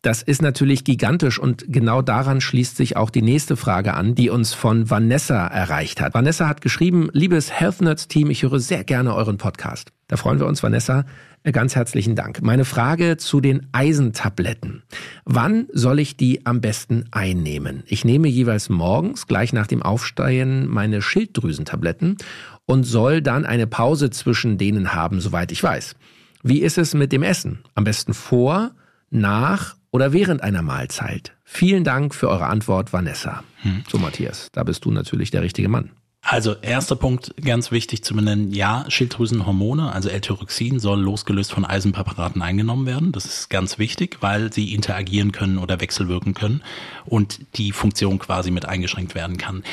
Das 0.02 0.20
ist 0.20 0.42
natürlich 0.42 0.84
gigantisch 0.84 1.38
und 1.38 1.64
genau 1.68 2.02
daran 2.02 2.42
schließt 2.42 2.76
sich 2.76 2.98
auch 2.98 3.08
die 3.08 3.22
nächste 3.22 3.56
Frage 3.56 3.94
an, 3.94 4.14
die 4.14 4.28
uns 4.28 4.52
von 4.52 4.90
Vanessa 4.90 5.46
erreicht 5.46 6.02
hat. 6.02 6.12
Vanessa 6.12 6.46
hat 6.46 6.60
geschrieben, 6.60 7.08
liebes 7.14 7.50
Health 7.50 7.80
Nerds 7.80 8.08
Team, 8.08 8.28
ich 8.28 8.42
höre 8.42 8.60
sehr 8.60 8.84
gerne 8.84 9.14
euren 9.14 9.38
Podcast. 9.38 9.92
Da 10.08 10.18
freuen 10.18 10.38
wir 10.38 10.46
uns, 10.46 10.62
Vanessa. 10.62 11.06
Ganz 11.52 11.76
herzlichen 11.76 12.16
Dank. 12.16 12.40
Meine 12.40 12.64
Frage 12.64 13.18
zu 13.18 13.42
den 13.42 13.66
Eisentabletten. 13.72 14.82
Wann 15.26 15.66
soll 15.74 15.98
ich 15.98 16.16
die 16.16 16.46
am 16.46 16.62
besten 16.62 17.04
einnehmen? 17.10 17.82
Ich 17.86 18.02
nehme 18.02 18.28
jeweils 18.28 18.70
morgens, 18.70 19.26
gleich 19.26 19.52
nach 19.52 19.66
dem 19.66 19.82
Aufstehen, 19.82 20.66
meine 20.66 21.02
Schilddrüsentabletten 21.02 22.16
und 22.64 22.84
soll 22.84 23.20
dann 23.20 23.44
eine 23.44 23.66
Pause 23.66 24.08
zwischen 24.08 24.56
denen 24.56 24.94
haben, 24.94 25.20
soweit 25.20 25.52
ich 25.52 25.62
weiß. 25.62 25.96
Wie 26.42 26.62
ist 26.62 26.78
es 26.78 26.94
mit 26.94 27.12
dem 27.12 27.22
Essen? 27.22 27.58
Am 27.74 27.84
besten 27.84 28.14
vor, 28.14 28.70
nach 29.10 29.76
oder 29.90 30.14
während 30.14 30.42
einer 30.42 30.62
Mahlzeit? 30.62 31.36
Vielen 31.44 31.84
Dank 31.84 32.14
für 32.14 32.30
eure 32.30 32.46
Antwort, 32.46 32.94
Vanessa. 32.94 33.44
Hm. 33.60 33.84
So, 33.86 33.98
Matthias, 33.98 34.48
da 34.52 34.64
bist 34.64 34.86
du 34.86 34.90
natürlich 34.90 35.30
der 35.30 35.42
richtige 35.42 35.68
Mann. 35.68 35.90
Also 36.26 36.54
erster 36.54 36.96
Punkt, 36.96 37.34
ganz 37.44 37.70
wichtig 37.70 38.02
zu 38.02 38.14
benennen, 38.14 38.50
ja, 38.50 38.86
Schilddrüsenhormone, 38.88 39.92
also 39.92 40.08
L-Tyroxin, 40.08 40.78
soll 40.78 40.98
losgelöst 41.02 41.52
von 41.52 41.66
Eisenpräparaten 41.66 42.40
eingenommen 42.40 42.86
werden. 42.86 43.12
Das 43.12 43.26
ist 43.26 43.50
ganz 43.50 43.78
wichtig, 43.78 44.16
weil 44.20 44.50
sie 44.50 44.72
interagieren 44.72 45.32
können 45.32 45.58
oder 45.58 45.82
wechselwirken 45.82 46.32
können 46.32 46.62
und 47.04 47.40
die 47.56 47.72
Funktion 47.72 48.18
quasi 48.18 48.50
mit 48.50 48.64
eingeschränkt 48.64 49.14
werden 49.14 49.36
kann. 49.36 49.64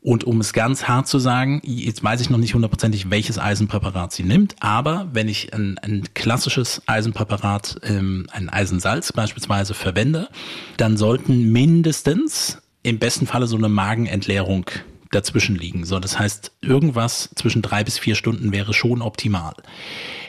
Und 0.00 0.24
um 0.24 0.40
es 0.40 0.52
ganz 0.52 0.88
hart 0.88 1.06
zu 1.06 1.20
sagen, 1.20 1.60
jetzt 1.64 2.02
weiß 2.02 2.20
ich 2.22 2.30
noch 2.30 2.38
nicht 2.38 2.54
hundertprozentig, 2.54 3.10
welches 3.10 3.38
Eisenpräparat 3.38 4.12
sie 4.12 4.24
nimmt, 4.24 4.56
aber 4.58 5.08
wenn 5.12 5.28
ich 5.28 5.54
ein, 5.54 5.78
ein 5.78 6.04
klassisches 6.14 6.82
Eisenpräparat, 6.86 7.80
ähm, 7.84 8.26
ein 8.32 8.48
Eisensalz 8.48 9.12
beispielsweise 9.12 9.74
verwende, 9.74 10.28
dann 10.76 10.96
sollten 10.96 11.52
mindestens 11.52 12.62
im 12.82 12.98
besten 12.98 13.26
Falle 13.28 13.46
so 13.46 13.56
eine 13.56 13.68
Magenentleerung 13.68 14.66
dazwischen 15.10 15.56
liegen. 15.56 15.84
So, 15.84 15.98
das 15.98 16.18
heißt, 16.18 16.52
irgendwas 16.60 17.30
zwischen 17.34 17.62
drei 17.62 17.84
bis 17.84 17.98
vier 17.98 18.14
Stunden 18.14 18.52
wäre 18.52 18.74
schon 18.74 19.02
optimal, 19.02 19.54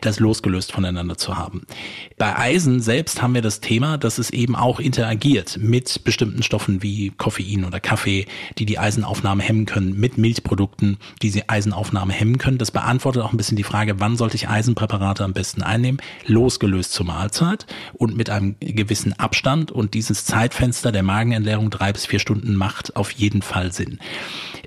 das 0.02 0.20
losgelöst 0.20 0.72
voneinander 0.72 1.18
zu 1.18 1.38
haben. 1.38 1.66
Bei 2.18 2.38
Eisen 2.38 2.82
selbst 2.82 3.22
haben 3.22 3.34
wir 3.34 3.42
das 3.42 3.60
Thema, 3.60 3.98
dass 3.98 4.18
es 4.18 4.30
eben 4.30 4.56
auch 4.56 4.80
interagiert 4.80 5.58
mit 5.62 6.04
bestimmten 6.04 6.44
Stoffen 6.44 6.82
wie 6.84 7.12
Koffein 7.12 7.66
oder 7.66 7.80
Kaffee, 7.80 8.26
die 8.58 8.66
die 8.66 8.80
Eisenaufnahme 8.80 9.44
hemmen 9.44 9.66
können, 9.66 10.00
mit 10.00 10.18
Milchprodukten, 10.18 10.98
die 11.22 11.32
die 11.32 11.50
Eisenaufnahme 11.50 12.14
hemmen 12.14 12.38
können. 12.38 12.58
Das 12.58 12.72
beantwortet 12.72 13.24
auch 13.24 13.32
ein 13.32 13.38
bisschen 13.38 13.58
die 13.58 13.64
Frage, 13.64 14.00
wann 14.00 14.18
sollte 14.18 14.36
ich 14.36 14.50
Eisenpräparate 14.50 15.24
am 15.24 15.34
besten 15.34 15.62
einnehmen? 15.62 16.02
Losgelöst 16.26 16.94
zur 16.94 17.06
Mahlzeit 17.06 17.66
und 17.94 18.16
mit 18.16 18.30
einem 18.30 18.56
gewissen 18.60 19.14
Abstand 19.14 19.72
und 19.72 19.94
dieses 19.94 20.26
Zeitfenster 20.26 20.92
der 20.92 21.04
Magenentleerung 21.04 21.70
drei 21.70 21.92
bis 21.92 22.06
vier 22.06 22.20
Stunden 22.20 22.56
macht 22.56 22.96
auf 22.96 23.12
jeden 23.12 23.42
Fall 23.42 23.72
Sinn. 23.72 24.00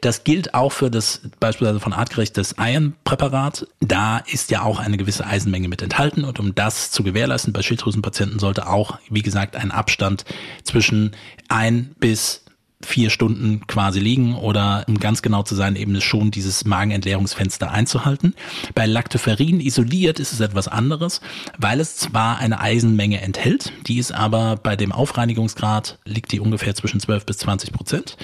Das 0.02 0.24
gilt 0.24 0.52
auch 0.52 0.72
für 0.72 0.90
das 0.90 1.20
beispielsweise 1.38 1.78
von 1.78 1.92
Artgerecht 1.92 2.36
das 2.36 2.56
Iron-Präparat. 2.58 3.68
Da 3.78 4.18
ist 4.18 4.50
ja 4.50 4.62
auch 4.62 4.80
eine 4.80 4.96
gewisse 4.96 5.24
Eisenmenge 5.24 5.68
mit 5.68 5.80
enthalten 5.80 6.24
und 6.24 6.40
um 6.40 6.56
das 6.56 6.90
zu 6.90 7.04
gewährleisten 7.04 7.52
bei 7.52 7.62
Schilddrüsenpatienten 7.62 8.40
sollte 8.40 8.68
auch, 8.68 8.98
wie 9.08 9.22
gesagt, 9.22 9.54
ein 9.54 9.70
Abstand 9.70 10.24
zwischen 10.64 11.12
ein 11.48 11.94
bis 12.00 12.44
vier 12.84 13.10
Stunden 13.10 13.66
quasi 13.66 14.00
liegen 14.00 14.34
oder 14.34 14.84
um 14.88 14.98
ganz 14.98 15.22
genau 15.22 15.42
zu 15.42 15.54
sein, 15.54 15.76
eben 15.76 16.00
schon 16.00 16.30
dieses 16.30 16.64
Magenentleerungsfenster 16.64 17.70
einzuhalten. 17.70 18.34
Bei 18.74 18.86
Lactoferrin 18.86 19.60
isoliert 19.60 20.18
ist 20.18 20.32
es 20.32 20.40
etwas 20.40 20.68
anderes, 20.68 21.20
weil 21.58 21.80
es 21.80 21.96
zwar 21.96 22.38
eine 22.38 22.60
Eisenmenge 22.60 23.20
enthält, 23.20 23.72
die 23.86 23.98
ist 23.98 24.12
aber 24.12 24.56
bei 24.56 24.76
dem 24.76 24.92
Aufreinigungsgrad 24.92 25.98
liegt 26.04 26.32
die 26.32 26.40
ungefähr 26.40 26.74
zwischen 26.74 27.00
12 27.00 27.26
bis 27.26 27.38
20 27.38 27.72
Prozent. 27.72 28.16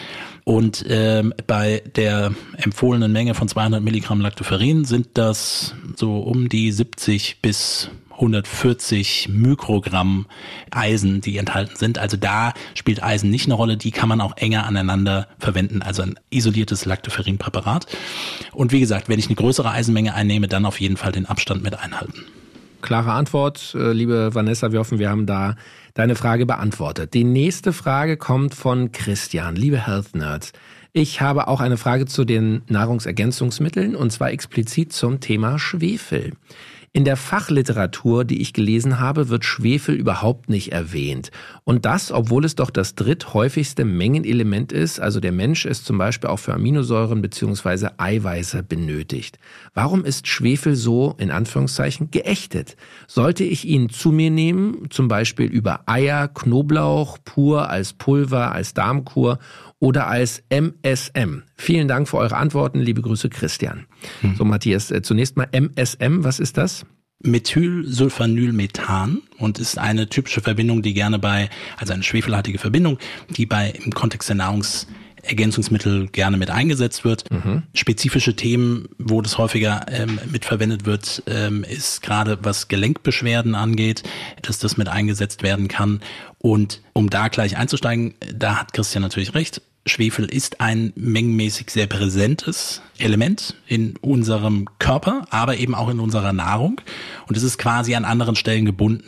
Und 0.45 0.85
ähm, 0.88 1.35
bei 1.47 1.83
der 1.95 2.33
empfohlenen 2.57 3.12
Menge 3.12 3.35
von 3.35 3.49
200 3.49 3.83
Milligramm 3.83 4.21
Lactoferrin 4.21 4.85
sind 4.85 5.09
das 5.15 5.75
so 5.95 6.21
um 6.21 6.49
die 6.49 6.73
70 6.73 7.43
bis 7.43 7.91
140 8.18 9.28
Mikrogramm 9.30 10.26
Eisen, 10.70 11.20
die 11.20 11.38
enthalten 11.38 11.76
sind. 11.76 11.98
Also 11.98 12.16
da 12.16 12.52
spielt 12.75 13.02
Eisen 13.02 13.30
nicht 13.30 13.46
eine 13.46 13.54
Rolle. 13.54 13.76
Die 13.76 13.90
kann 13.90 14.08
man 14.08 14.20
auch 14.20 14.37
enger 14.37 14.66
aneinander 14.66 15.28
verwenden, 15.38 15.82
also 15.82 16.02
ein 16.02 16.18
isoliertes 16.30 16.84
Lactoferrin-Präparat. 16.84 17.87
Und 18.52 18.72
wie 18.72 18.80
gesagt, 18.80 19.08
wenn 19.08 19.18
ich 19.18 19.26
eine 19.26 19.37
größere 19.37 19.70
Eisenmenge 19.70 20.14
einnehme, 20.14 20.48
dann 20.48 20.66
auf 20.66 20.80
jeden 20.80 20.96
Fall 20.96 21.12
den 21.12 21.26
Abstand 21.26 21.62
mit 21.62 21.78
einhalten. 21.78 22.25
Klare 22.80 23.12
Antwort, 23.12 23.75
äh, 23.75 23.92
liebe 23.92 24.34
Vanessa. 24.34 24.70
Wir 24.70 24.78
hoffen, 24.78 24.98
wir 24.98 25.10
haben 25.10 25.26
da 25.26 25.56
deine 25.94 26.14
Frage 26.14 26.46
beantwortet. 26.46 27.12
Die 27.14 27.25
nächste 27.25 27.72
Frage 27.72 28.16
kommt 28.16 28.54
von 28.54 28.92
Christian. 28.92 29.56
Liebe 29.56 29.84
Health 29.87 30.14
Nerds, 30.14 30.52
Ich 30.92 31.20
habe 31.20 31.48
auch 31.48 31.60
eine 31.60 31.76
Frage 31.76 32.06
zu 32.06 32.25
den 32.25 32.62
Nahrungsergänzungsmitteln 32.68 33.94
und 33.94 34.10
zwar 34.10 34.30
explizit 34.30 34.92
zum 34.92 35.20
Thema 35.20 35.58
Schwefel. 35.58 36.32
In 36.92 37.04
der 37.04 37.16
Fachliteratur, 37.16 38.25
die 38.25 38.40
ich 38.40 38.54
gelesen 38.54 38.99
habe, 38.99 39.28
wird 39.28 39.45
Schwefel 39.45 39.95
überhaupt 39.95 40.49
nicht 40.49 40.73
erwähnt. 40.73 41.30
Und 41.64 41.85
das, 41.85 42.11
obwohl 42.11 42.47
es 42.47 42.54
doch 42.54 42.71
das 42.71 42.95
dritthäufigste 42.95 43.85
Mengenelement 43.85 44.73
ist, 44.73 44.99
also 44.99 45.21
der 45.21 45.33
Mensch 45.33 45.66
es 45.66 45.85
zum 45.85 45.99
Beispiel 45.99 46.30
auch 46.30 46.38
für 46.38 46.54
Aminosäuren 46.54 47.21
bzw. 47.21 47.90
Eiweiße 47.99 48.62
benötigt. 48.62 49.38
Warum 49.75 50.04
ist 50.04 50.28
Schwefel 50.28 50.76
so, 50.76 51.14
in 51.18 51.30
Anführungszeichen, 51.30 52.11
geächtet? 52.11 52.76
Sollte 53.07 53.45
ich 53.45 53.66
ihn 53.66 53.90
zu 53.90 54.11
mir 54.11 54.30
nehmen, 54.30 54.87
zum 54.88 55.09
Beispiel 55.09 55.47
über 55.47 55.83
Eier, 55.87 56.28
Knoblauch, 56.28 57.18
pur 57.23 57.68
als 57.68 57.92
Pulver, 57.92 58.52
als 58.52 58.73
Darmkur 58.73 59.38
oder 59.80 60.06
als 60.06 60.42
MSM? 60.50 61.42
Vielen 61.56 61.88
Dank 61.88 62.08
für 62.08 62.18
eure 62.18 62.37
Antworten. 62.37 62.80
Liebe 62.80 63.02
Grüße, 63.02 63.28
Christian. 63.28 63.87
Hm. 64.20 64.37
So, 64.37 64.44
Matthias, 64.44 64.90
äh, 64.90 65.02
zunächst 65.02 65.37
mal 65.37 65.49
MSM. 65.52 66.25
Was 66.25 66.40
ist 66.40 66.56
das? 66.56 66.85
Methylsulfanylmethan 67.25 69.23
und 69.38 69.58
ist 69.58 69.76
eine 69.76 70.08
typische 70.08 70.40
Verbindung, 70.40 70.82
die 70.82 70.94
gerne 70.94 71.18
bei, 71.18 71.50
also 71.76 71.92
eine 71.92 72.04
schwefelhaltige 72.04 72.58
Verbindung, 72.58 72.99
die 73.30 73.44
bei 73.44 73.70
im 73.85 73.92
Kontext 73.92 74.28
der 74.28 74.37
Nahrungsergänzungsmittel 75.22 76.08
gerne 76.08 76.37
mit 76.37 76.50
eingesetzt 76.50 77.04
wird. 77.04 77.30
Mhm. 77.30 77.62
Spezifische 77.75 78.34
Themen, 78.37 78.88
wo 78.98 79.20
das 79.22 79.38
häufiger 79.38 79.87
ähm, 79.90 80.18
mitverwendet 80.30 80.87
wird, 80.87 81.22
ähm, 81.26 81.64
ist 81.64 82.02
gerade 82.02 82.38
was 82.42 82.68
Gelenkbeschwerden 82.68 83.54
angeht, 83.54 84.02
dass 84.42 84.58
das 84.58 84.76
mit 84.76 84.88
eingesetzt 84.88 85.42
werden 85.42 85.68
kann. 85.68 86.00
Und 86.38 86.82
um 86.92 87.10
da 87.10 87.28
gleich 87.28 87.56
einzusteigen, 87.56 88.14
da 88.34 88.56
hat 88.56 88.72
Christian 88.72 89.02
natürlich 89.02 89.34
recht. 89.34 89.62
Schwefel 89.88 90.26
ist 90.26 90.61
ein 90.61 90.92
mengenmäßig 90.97 91.71
sehr 91.71 91.87
präsentes 91.87 92.83
Element 92.99 93.54
in 93.66 93.97
unserem 94.00 94.68
Körper, 94.78 95.26
aber 95.30 95.57
eben 95.57 95.75
auch 95.75 95.88
in 95.88 96.00
unserer 96.00 96.33
Nahrung. 96.33 96.80
Und 97.26 97.37
es 97.37 97.42
ist 97.42 97.59
quasi 97.59 97.95
an 97.95 98.04
anderen 98.04 98.37
Stellen 98.37 98.64
gebunden. 98.64 99.04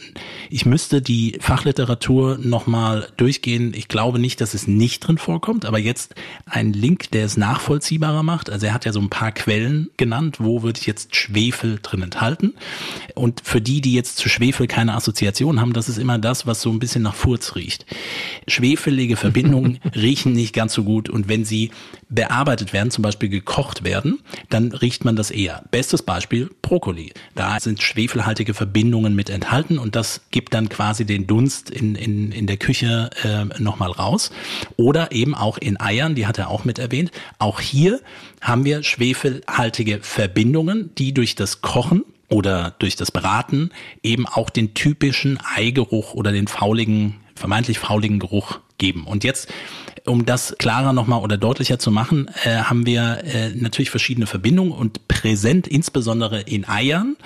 Ich 0.48 0.66
müsste 0.66 1.02
die 1.02 1.38
Fachliteratur 1.40 2.38
nochmal 2.38 3.08
durchgehen. 3.16 3.72
Ich 3.74 3.88
glaube 3.88 4.18
nicht, 4.18 4.40
dass 4.40 4.54
es 4.54 4.66
nicht 4.66 5.00
drin 5.00 5.18
vorkommt, 5.18 5.64
aber 5.64 5.78
jetzt 5.78 6.14
ein 6.46 6.72
Link, 6.72 7.10
der 7.10 7.24
es 7.24 7.36
nachvollziehbarer 7.36 8.22
macht. 8.22 8.50
Also 8.50 8.66
er 8.66 8.74
hat 8.74 8.84
ja 8.84 8.92
so 8.92 9.00
ein 9.00 9.10
paar 9.10 9.32
Quellen 9.32 9.90
genannt, 9.96 10.36
wo 10.40 10.62
würde 10.62 10.78
ich 10.80 10.86
jetzt 10.86 11.16
Schwefel 11.16 11.78
drin 11.82 12.02
enthalten. 12.02 12.54
Und 13.14 13.42
für 13.44 13.60
die, 13.60 13.80
die 13.80 13.94
jetzt 13.94 14.18
zu 14.18 14.28
Schwefel 14.28 14.66
keine 14.66 14.94
Assoziation 14.94 15.60
haben, 15.60 15.72
das 15.72 15.88
ist 15.88 15.98
immer 15.98 16.18
das, 16.18 16.46
was 16.46 16.60
so 16.62 16.70
ein 16.70 16.78
bisschen 16.78 17.02
nach 17.02 17.14
Furz 17.14 17.56
riecht. 17.56 17.86
Schwefelige 18.46 19.16
Verbindungen 19.16 19.80
riechen 19.94 20.32
nicht 20.32 20.54
ganz 20.54 20.69
so 20.70 20.84
gut 20.84 21.08
und 21.08 21.28
wenn 21.28 21.44
sie 21.44 21.70
bearbeitet 22.08 22.72
werden, 22.72 22.90
zum 22.90 23.02
Beispiel 23.02 23.28
gekocht 23.28 23.84
werden, 23.84 24.20
dann 24.48 24.72
riecht 24.72 25.04
man 25.04 25.16
das 25.16 25.30
eher. 25.30 25.64
Bestes 25.70 26.02
Beispiel 26.02 26.50
Brokkoli. 26.62 27.12
Da 27.34 27.60
sind 27.60 27.82
schwefelhaltige 27.82 28.54
Verbindungen 28.54 29.14
mit 29.14 29.30
enthalten 29.30 29.78
und 29.78 29.96
das 29.96 30.22
gibt 30.30 30.54
dann 30.54 30.68
quasi 30.68 31.04
den 31.04 31.26
Dunst 31.26 31.70
in, 31.70 31.94
in, 31.94 32.32
in 32.32 32.46
der 32.46 32.56
Küche 32.56 33.10
äh, 33.22 33.60
nochmal 33.60 33.90
raus. 33.90 34.30
Oder 34.76 35.12
eben 35.12 35.34
auch 35.34 35.58
in 35.58 35.80
Eiern, 35.80 36.14
die 36.14 36.26
hat 36.26 36.38
er 36.38 36.50
auch 36.50 36.64
mit 36.64 36.78
erwähnt. 36.78 37.10
Auch 37.38 37.60
hier 37.60 38.00
haben 38.40 38.64
wir 38.64 38.82
schwefelhaltige 38.82 40.00
Verbindungen, 40.02 40.90
die 40.96 41.14
durch 41.14 41.34
das 41.34 41.60
Kochen 41.60 42.04
oder 42.28 42.74
durch 42.78 42.96
das 42.96 43.10
Braten 43.10 43.70
eben 44.02 44.26
auch 44.26 44.50
den 44.50 44.74
typischen 44.74 45.38
Eigeruch 45.54 46.14
oder 46.14 46.32
den 46.32 46.46
fauligen, 46.46 47.16
vermeintlich 47.34 47.78
fauligen 47.78 48.18
Geruch 48.18 48.60
geben. 48.80 49.04
Und 49.04 49.22
jetzt 49.22 49.48
um 50.06 50.26
das 50.26 50.56
klarer 50.58 50.92
nochmal 50.92 51.20
oder 51.20 51.36
deutlicher 51.36 51.78
zu 51.78 51.90
machen, 51.90 52.30
äh, 52.44 52.56
haben 52.56 52.86
wir 52.86 53.22
äh, 53.24 53.50
natürlich 53.50 53.90
verschiedene 53.90 54.26
Verbindungen 54.26 54.72
und 54.72 55.06
präsent, 55.08 55.66
insbesondere 55.66 56.40
in 56.40 56.66
Eiern, 56.66 57.16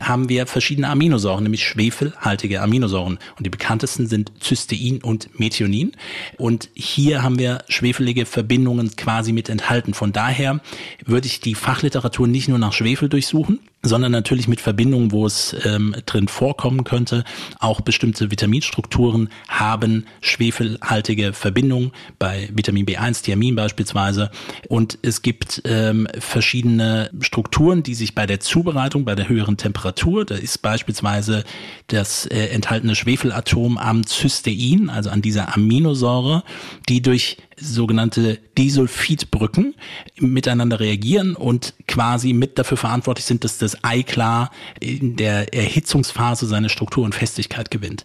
haben 0.00 0.28
wir 0.28 0.46
verschiedene 0.46 0.88
Aminosäuren, 0.88 1.42
nämlich 1.42 1.64
schwefelhaltige 1.64 2.60
Aminosäuren. 2.60 3.18
Und 3.36 3.46
die 3.46 3.50
bekanntesten 3.50 4.06
sind 4.06 4.32
Cystein 4.42 5.00
und 5.02 5.38
Methionin. 5.38 5.92
Und 6.36 6.68
hier 6.74 7.22
haben 7.22 7.38
wir 7.38 7.64
schwefelige 7.68 8.26
Verbindungen 8.26 8.94
quasi 8.96 9.32
mit 9.32 9.48
enthalten. 9.48 9.94
Von 9.94 10.12
daher 10.12 10.60
würde 11.04 11.26
ich 11.26 11.40
die 11.40 11.54
Fachliteratur 11.54 12.26
nicht 12.26 12.48
nur 12.48 12.58
nach 12.58 12.72
Schwefel 12.72 13.08
durchsuchen, 13.08 13.60
sondern 13.86 14.12
natürlich 14.12 14.48
mit 14.48 14.60
Verbindungen, 14.60 15.12
wo 15.12 15.26
es 15.26 15.54
ähm, 15.64 15.94
drin 16.06 16.28
vorkommen 16.28 16.84
könnte. 16.84 17.24
Auch 17.58 17.80
bestimmte 17.80 18.30
Vitaminstrukturen 18.30 19.28
haben 19.48 20.06
schwefelhaltige 20.20 21.32
Verbindungen, 21.32 21.92
bei 22.18 22.48
Vitamin 22.52 22.86
B1, 22.86 23.22
Thiamin 23.22 23.56
beispielsweise. 23.56 24.30
Und 24.68 24.98
es 25.02 25.22
gibt 25.22 25.62
ähm, 25.64 26.08
verschiedene 26.18 27.10
Strukturen, 27.20 27.82
die 27.82 27.94
sich 27.94 28.14
bei 28.14 28.26
der 28.26 28.40
Zubereitung, 28.40 29.04
bei 29.04 29.14
der 29.14 29.28
höheren 29.28 29.56
Temperatur, 29.56 30.24
da 30.24 30.34
ist 30.34 30.62
beispielsweise 30.62 31.44
das 31.88 32.26
äh, 32.26 32.48
enthaltene 32.48 32.94
Schwefelatom 32.94 33.78
am 33.78 34.04
Cystein, 34.06 34.90
also 34.90 35.10
an 35.10 35.22
dieser 35.22 35.54
Aminosäure, 35.54 36.42
die 36.88 37.02
durch 37.02 37.36
sogenannte 37.58 38.38
Disulfidbrücken 38.58 39.74
miteinander 40.18 40.80
reagieren 40.80 41.34
und 41.34 41.74
quasi 41.88 42.32
mit 42.32 42.58
dafür 42.58 42.76
verantwortlich 42.76 43.24
sind, 43.24 43.44
dass 43.44 43.58
das 43.58 43.82
Ei 43.82 44.02
klar 44.02 44.50
in 44.80 45.16
der 45.16 45.54
Erhitzungsphase 45.54 46.46
seine 46.46 46.68
Struktur 46.68 47.04
und 47.04 47.14
Festigkeit 47.14 47.70
gewinnt. 47.70 48.04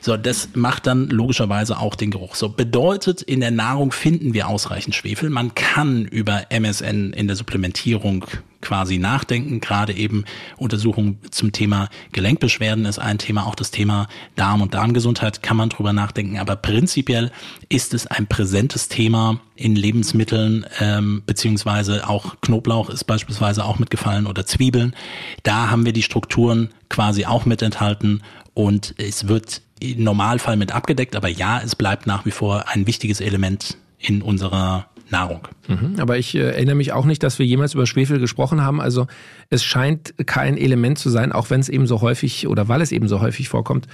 So, 0.00 0.16
das 0.16 0.50
macht 0.54 0.86
dann 0.86 1.08
logischerweise 1.08 1.78
auch 1.78 1.94
den 1.94 2.10
Geruch. 2.10 2.34
So 2.34 2.48
bedeutet, 2.48 3.22
in 3.22 3.40
der 3.40 3.50
Nahrung 3.50 3.92
finden 3.92 4.34
wir 4.34 4.48
ausreichend 4.48 4.94
Schwefel. 4.94 5.30
Man 5.30 5.54
kann 5.54 6.06
über 6.06 6.50
MSN 6.50 7.12
in 7.12 7.26
der 7.26 7.36
Supplementierung 7.36 8.24
quasi 8.60 8.98
nachdenken. 8.98 9.60
Gerade 9.60 9.92
eben 9.92 10.24
Untersuchungen 10.56 11.18
zum 11.30 11.52
Thema 11.52 11.88
Gelenkbeschwerden 12.12 12.84
ist 12.84 12.98
ein 12.98 13.18
Thema. 13.18 13.46
Auch 13.46 13.54
das 13.54 13.70
Thema 13.70 14.08
Darm 14.34 14.62
und 14.62 14.74
Darmgesundheit 14.74 15.42
kann 15.42 15.56
man 15.56 15.68
drüber 15.68 15.92
nachdenken. 15.92 16.38
Aber 16.38 16.56
prinzipiell 16.56 17.30
ist 17.68 17.94
es 17.94 18.06
ein 18.06 18.26
präsentes 18.26 18.88
Thema 18.88 19.40
in 19.54 19.76
Lebensmitteln, 19.76 20.66
ähm, 20.80 21.22
beziehungsweise 21.26 22.08
auch 22.08 22.36
Knoblauch 22.40 22.90
ist 22.90 23.04
beispielsweise 23.04 23.64
auch 23.64 23.78
mitgefallen 23.78 24.26
oder 24.26 24.46
Zwiebeln. 24.46 24.94
Da 25.42 25.70
haben 25.70 25.84
wir 25.84 25.92
die 25.92 26.02
Strukturen 26.02 26.70
quasi 26.88 27.24
auch 27.24 27.46
mit 27.46 27.62
enthalten 27.62 28.22
und 28.54 28.94
es 28.98 29.28
wird 29.28 29.62
im 29.80 30.04
Normalfall 30.04 30.56
mit 30.56 30.72
abgedeckt. 30.72 31.16
Aber 31.16 31.28
ja, 31.28 31.60
es 31.60 31.76
bleibt 31.76 32.06
nach 32.06 32.24
wie 32.24 32.30
vor 32.30 32.68
ein 32.68 32.86
wichtiges 32.86 33.20
Element 33.20 33.76
in 33.98 34.22
unserer 34.22 34.86
Nahrung. 35.10 35.48
Mhm, 35.68 35.96
aber 35.98 36.18
ich 36.18 36.34
äh, 36.34 36.40
erinnere 36.40 36.74
mich 36.74 36.92
auch 36.92 37.04
nicht, 37.04 37.22
dass 37.22 37.38
wir 37.38 37.46
jemals 37.46 37.74
über 37.74 37.86
Schwefel 37.86 38.18
gesprochen 38.18 38.62
haben. 38.62 38.80
Also 38.80 39.06
es 39.50 39.64
scheint 39.64 40.14
kein 40.26 40.56
Element 40.56 40.98
zu 40.98 41.10
sein, 41.10 41.32
auch 41.32 41.50
wenn 41.50 41.60
es 41.60 41.68
eben 41.68 41.86
so 41.86 42.00
häufig 42.00 42.46
oder 42.48 42.68
weil 42.68 42.80
es 42.80 42.92
eben 42.92 43.08
so 43.08 43.20
häufig 43.20 43.48
vorkommt, 43.48 43.86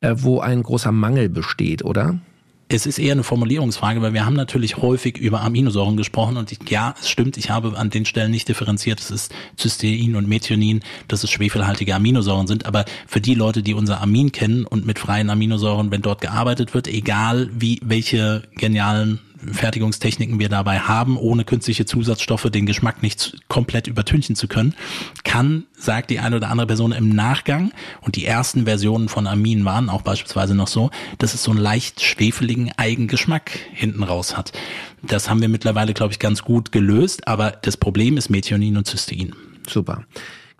äh, 0.00 0.14
wo 0.16 0.40
ein 0.40 0.62
großer 0.62 0.92
Mangel 0.92 1.28
besteht, 1.28 1.84
oder? 1.84 2.18
Es 2.70 2.84
ist 2.84 2.98
eher 2.98 3.12
eine 3.12 3.22
Formulierungsfrage, 3.22 4.02
weil 4.02 4.12
wir 4.12 4.26
haben 4.26 4.34
natürlich 4.34 4.76
häufig 4.76 5.16
über 5.16 5.40
Aminosäuren 5.40 5.96
gesprochen 5.96 6.36
und 6.36 6.52
ich, 6.52 6.58
ja, 6.68 6.94
es 7.00 7.08
stimmt, 7.08 7.38
ich 7.38 7.48
habe 7.48 7.78
an 7.78 7.88
den 7.88 8.04
Stellen 8.04 8.30
nicht 8.30 8.46
differenziert, 8.46 9.00
es 9.00 9.10
ist 9.10 9.34
Cystein 9.58 10.16
und 10.16 10.28
Methionin, 10.28 10.80
dass 11.08 11.24
es 11.24 11.30
schwefelhaltige 11.30 11.94
Aminosäuren 11.94 12.46
sind, 12.46 12.66
aber 12.66 12.84
für 13.06 13.22
die 13.22 13.34
Leute, 13.34 13.62
die 13.62 13.72
unser 13.72 14.02
Amin 14.02 14.32
kennen 14.32 14.66
und 14.66 14.84
mit 14.84 14.98
freien 14.98 15.30
Aminosäuren, 15.30 15.90
wenn 15.90 16.02
dort 16.02 16.20
gearbeitet 16.20 16.74
wird, 16.74 16.88
egal 16.88 17.48
wie 17.58 17.80
welche 17.82 18.42
genialen 18.54 19.20
Fertigungstechniken 19.52 20.38
wir 20.38 20.48
dabei 20.48 20.80
haben, 20.80 21.16
ohne 21.16 21.44
künstliche 21.44 21.86
Zusatzstoffe 21.86 22.50
den 22.50 22.66
Geschmack 22.66 23.02
nicht 23.02 23.36
komplett 23.48 23.86
übertünchen 23.86 24.36
zu 24.36 24.48
können, 24.48 24.74
kann, 25.24 25.64
sagt 25.76 26.10
die 26.10 26.18
eine 26.18 26.36
oder 26.36 26.50
andere 26.50 26.66
Person 26.66 26.92
im 26.92 27.08
Nachgang, 27.10 27.72
und 28.00 28.16
die 28.16 28.24
ersten 28.24 28.64
Versionen 28.64 29.08
von 29.08 29.26
Amin 29.26 29.64
waren 29.64 29.88
auch 29.88 30.02
beispielsweise 30.02 30.54
noch 30.54 30.68
so, 30.68 30.90
dass 31.18 31.34
es 31.34 31.42
so 31.42 31.50
einen 31.50 31.60
leicht 31.60 32.00
schwefeligen 32.00 32.72
Eigengeschmack 32.76 33.50
hinten 33.72 34.02
raus 34.02 34.36
hat. 34.36 34.52
Das 35.02 35.28
haben 35.30 35.40
wir 35.40 35.48
mittlerweile, 35.48 35.94
glaube 35.94 36.12
ich, 36.12 36.18
ganz 36.18 36.42
gut 36.42 36.72
gelöst, 36.72 37.28
aber 37.28 37.52
das 37.62 37.76
Problem 37.76 38.16
ist 38.16 38.30
Methionin 38.30 38.76
und 38.76 38.86
Cystein. 38.86 39.34
Super. 39.68 40.04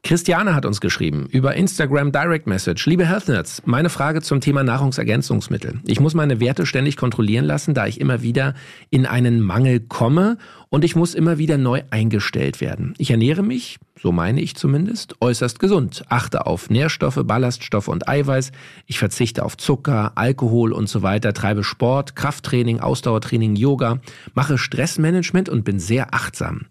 Christiane 0.04 0.54
hat 0.54 0.64
uns 0.64 0.80
geschrieben 0.80 1.26
über 1.30 1.54
Instagram 1.54 2.12
Direct 2.12 2.46
Message. 2.46 2.86
Liebe 2.86 3.04
Health 3.04 3.26
meine 3.64 3.90
Frage 3.90 4.22
zum 4.22 4.40
Thema 4.40 4.62
Nahrungsergänzungsmittel. 4.62 5.80
Ich 5.84 5.98
muss 5.98 6.14
meine 6.14 6.40
Werte 6.40 6.66
ständig 6.66 6.96
kontrollieren 6.96 7.44
lassen, 7.44 7.74
da 7.74 7.86
ich 7.86 8.00
immer 8.00 8.22
wieder 8.22 8.54
in 8.90 9.06
einen 9.06 9.40
Mangel 9.40 9.80
komme 9.80 10.38
und 10.70 10.84
ich 10.84 10.94
muss 10.94 11.14
immer 11.14 11.36
wieder 11.38 11.58
neu 11.58 11.82
eingestellt 11.90 12.60
werden. 12.60 12.94
Ich 12.98 13.10
ernähre 13.10 13.42
mich, 13.42 13.78
so 14.00 14.12
meine 14.12 14.40
ich 14.40 14.54
zumindest, 14.54 15.20
äußerst 15.20 15.58
gesund, 15.58 16.04
achte 16.08 16.46
auf 16.46 16.70
Nährstoffe, 16.70 17.20
Ballaststoffe 17.24 17.88
und 17.88 18.08
Eiweiß. 18.08 18.52
Ich 18.86 19.00
verzichte 19.00 19.44
auf 19.44 19.56
Zucker, 19.56 20.12
Alkohol 20.14 20.72
und 20.72 20.88
so 20.88 21.02
weiter, 21.02 21.32
treibe 21.32 21.64
Sport, 21.64 22.14
Krafttraining, 22.14 22.78
Ausdauertraining, 22.78 23.56
Yoga, 23.56 23.98
mache 24.34 24.58
Stressmanagement 24.58 25.48
und 25.48 25.64
bin 25.64 25.80
sehr 25.80 26.14
achtsam. 26.14 26.66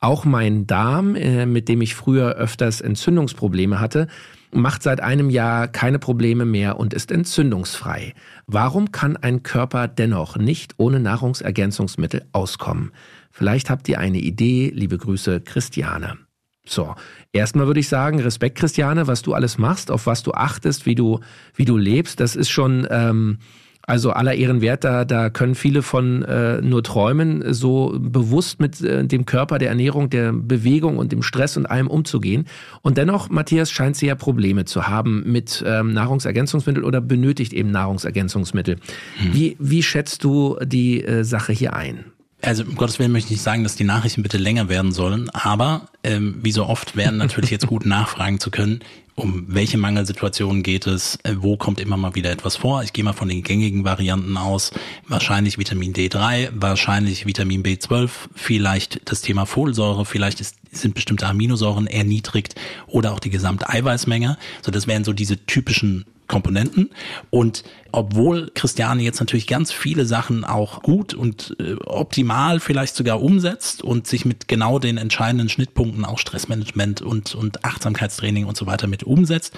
Auch 0.00 0.24
mein 0.24 0.66
Darm, 0.66 1.14
äh, 1.14 1.46
mit 1.46 1.68
dem 1.68 1.80
ich 1.80 1.94
früher 1.94 2.34
öfters 2.34 2.80
Entzündungsprobleme 2.80 3.80
hatte, 3.80 4.08
macht 4.52 4.82
seit 4.82 5.00
einem 5.00 5.30
Jahr 5.30 5.68
keine 5.68 5.98
Probleme 5.98 6.44
mehr 6.44 6.78
und 6.78 6.94
ist 6.94 7.10
entzündungsfrei. 7.10 8.14
Warum 8.46 8.92
kann 8.92 9.16
ein 9.16 9.42
Körper 9.42 9.88
dennoch 9.88 10.36
nicht 10.36 10.74
ohne 10.78 11.00
Nahrungsergänzungsmittel 11.00 12.24
auskommen? 12.32 12.92
Vielleicht 13.30 13.70
habt 13.70 13.88
ihr 13.88 13.98
eine 13.98 14.18
Idee. 14.18 14.72
Liebe 14.74 14.98
Grüße, 14.98 15.40
Christiane. 15.40 16.18
So, 16.64 16.94
erstmal 17.32 17.66
würde 17.66 17.80
ich 17.80 17.88
sagen, 17.88 18.18
Respekt, 18.18 18.58
Christiane, 18.58 19.06
was 19.06 19.22
du 19.22 19.34
alles 19.34 19.56
machst, 19.56 19.90
auf 19.90 20.06
was 20.06 20.22
du 20.22 20.32
achtest, 20.32 20.84
wie 20.84 20.96
du, 20.96 21.20
wie 21.54 21.64
du 21.64 21.76
lebst, 21.76 22.18
das 22.18 22.34
ist 22.34 22.50
schon 22.50 22.86
ähm, 22.90 23.38
also 23.86 24.10
aller 24.10 24.34
Ehren 24.34 24.60
wert, 24.60 24.82
da, 24.82 25.04
da 25.04 25.30
können 25.30 25.54
viele 25.54 25.82
von 25.82 26.22
äh, 26.24 26.60
nur 26.60 26.82
träumen, 26.82 27.54
so 27.54 27.96
bewusst 27.98 28.58
mit 28.58 28.80
äh, 28.80 29.04
dem 29.04 29.26
Körper, 29.26 29.58
der 29.58 29.68
Ernährung, 29.68 30.10
der 30.10 30.32
Bewegung 30.32 30.98
und 30.98 31.12
dem 31.12 31.22
Stress 31.22 31.56
und 31.56 31.66
allem 31.66 31.86
umzugehen. 31.86 32.46
Und 32.82 32.98
dennoch, 32.98 33.30
Matthias, 33.30 33.70
scheint 33.70 33.96
sie 33.96 34.06
ja 34.06 34.16
Probleme 34.16 34.64
zu 34.64 34.88
haben 34.88 35.22
mit 35.24 35.62
ähm, 35.64 35.92
Nahrungsergänzungsmittel 35.92 36.82
oder 36.82 37.00
benötigt 37.00 37.52
eben 37.52 37.70
Nahrungsergänzungsmittel. 37.70 38.78
Hm. 39.18 39.34
Wie, 39.34 39.56
wie 39.60 39.82
schätzt 39.84 40.24
du 40.24 40.58
die 40.64 41.04
äh, 41.04 41.22
Sache 41.22 41.52
hier 41.52 41.74
ein? 41.74 42.06
Also 42.46 42.62
um 42.62 42.76
Gottes 42.76 43.00
Willen 43.00 43.10
möchte 43.10 43.26
ich 43.26 43.32
nicht 43.32 43.42
sagen, 43.42 43.64
dass 43.64 43.74
die 43.74 43.82
Nachrichten 43.82 44.22
bitte 44.22 44.38
länger 44.38 44.68
werden 44.68 44.92
sollen, 44.92 45.28
aber 45.30 45.88
ähm, 46.04 46.36
wie 46.42 46.52
so 46.52 46.64
oft 46.64 46.94
werden 46.94 47.16
natürlich 47.16 47.50
jetzt 47.50 47.66
gut 47.66 47.84
nachfragen 47.86 48.38
zu 48.38 48.52
können, 48.52 48.82
um 49.16 49.46
welche 49.48 49.78
Mangelsituationen 49.78 50.62
geht 50.62 50.86
es, 50.86 51.18
äh, 51.24 51.34
wo 51.38 51.56
kommt 51.56 51.80
immer 51.80 51.96
mal 51.96 52.14
wieder 52.14 52.30
etwas 52.30 52.54
vor. 52.54 52.84
Ich 52.84 52.92
gehe 52.92 53.02
mal 53.02 53.14
von 53.14 53.28
den 53.28 53.42
gängigen 53.42 53.82
Varianten 53.82 54.36
aus, 54.36 54.70
wahrscheinlich 55.08 55.58
Vitamin 55.58 55.92
D3, 55.92 56.50
wahrscheinlich 56.54 57.26
Vitamin 57.26 57.64
B12, 57.64 58.10
vielleicht 58.32 59.10
das 59.10 59.22
Thema 59.22 59.44
Folsäure, 59.44 60.04
vielleicht 60.04 60.40
ist, 60.40 60.54
sind 60.70 60.94
bestimmte 60.94 61.26
Aminosäuren 61.26 61.88
erniedrigt 61.88 62.54
oder 62.86 63.12
auch 63.12 63.18
die 63.18 63.30
gesamte 63.30 63.68
Eiweißmenge. 63.68 64.38
So, 64.64 64.70
das 64.70 64.86
wären 64.86 65.02
so 65.02 65.12
diese 65.12 65.46
typischen 65.46 66.04
Komponenten. 66.26 66.90
Und 67.30 67.64
obwohl 67.92 68.50
Christiane 68.54 69.02
jetzt 69.02 69.20
natürlich 69.20 69.46
ganz 69.46 69.72
viele 69.72 70.04
Sachen 70.06 70.44
auch 70.44 70.82
gut 70.82 71.14
und 71.14 71.56
äh, 71.60 71.74
optimal 71.84 72.60
vielleicht 72.60 72.96
sogar 72.96 73.22
umsetzt 73.22 73.82
und 73.82 74.06
sich 74.06 74.24
mit 74.24 74.48
genau 74.48 74.78
den 74.78 74.98
entscheidenden 74.98 75.48
Schnittpunkten 75.48 76.04
auch 76.04 76.18
Stressmanagement 76.18 77.02
und, 77.02 77.34
und 77.34 77.64
Achtsamkeitstraining 77.64 78.44
und 78.44 78.56
so 78.56 78.66
weiter 78.66 78.86
mit 78.86 79.04
umsetzt 79.04 79.54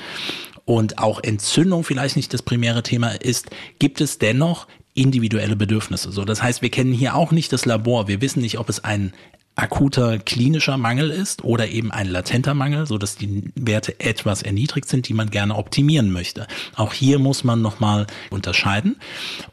und 0.69 0.99
auch 0.99 1.23
Entzündung 1.23 1.83
vielleicht 1.83 2.17
nicht 2.17 2.35
das 2.35 2.43
primäre 2.43 2.83
Thema 2.83 3.13
ist, 3.13 3.49
gibt 3.79 4.03
es 4.03 4.19
dennoch 4.19 4.67
individuelle 4.93 5.57
Bedürfnisse. 5.57 6.13
So, 6.13 6.27
das 6.27 6.43
heißt, 6.43 6.61
wir 6.61 6.71
kennen 6.71 6.93
hier 6.93 7.15
auch 7.15 7.33
nicht 7.33 7.53
das 7.53 7.65
Labor. 7.65 8.07
Wir 8.07 8.21
wissen 8.21 8.43
nicht, 8.43 8.59
ob 8.59 8.69
es 8.69 8.85
ein 8.85 9.15
akuter 9.59 10.19
klinischer 10.19 10.79
Mangel 10.79 11.11
ist 11.11 11.43
oder 11.43 11.69
eben 11.69 11.91
ein 11.91 12.09
latenter 12.09 12.55
Mangel, 12.55 12.87
so 12.87 12.97
dass 12.97 13.17
die 13.17 13.51
Werte 13.57 13.99
etwas 13.99 14.43
erniedrigt 14.43 14.89
sind, 14.89 15.09
die 15.09 15.15
man 15.15 15.31
gerne 15.31 15.57
optimieren 15.57 16.13
möchte. 16.13 16.47
Auch 16.77 16.93
hier 16.93 17.19
muss 17.19 17.43
man 17.43 17.61
nochmal 17.61 18.07
unterscheiden. 18.31 18.97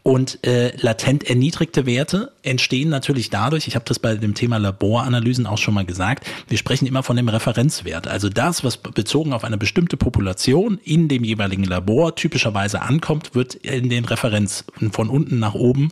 Und 0.04 0.46
äh, 0.46 0.76
latent 0.78 1.24
erniedrigte 1.28 1.88
Werte 1.88 2.32
entstehen 2.44 2.90
natürlich 2.90 3.32
dadurch, 3.32 3.68
ich 3.68 3.74
habe 3.76 3.86
das 3.86 3.98
bei 3.98 4.16
dem 4.16 4.36
Thema 4.36 4.58
Laboranalysen 4.58 5.48
auch 5.48 5.58
schon 5.58 5.74
mal 5.74 5.86
gesagt, 5.86 6.28
wir 6.48 6.60
sprechen 6.60 6.86
immer 6.86 7.02
von 7.02 7.16
dem 7.16 7.28
Referenzwert. 7.28 8.08
Also 8.08 8.30
das, 8.30 8.64
was 8.64 8.78
bezogen 8.78 9.34
auf 9.34 9.44
eine 9.44 9.58
bestimmte 9.58 9.98
Population 9.98 10.80
in 10.84 11.08
dem 11.08 11.24
jeweiligen 11.24 11.64
Labor 11.64 12.16
typischerweise 12.16 12.84
ankommt, 12.84 13.34
wird 13.34 13.56
in 13.56 13.90
den 13.90 14.06
Referenz 14.06 14.66
von 14.92 15.10
unten 15.10 15.40
nach 15.40 15.56
oben 15.56 15.92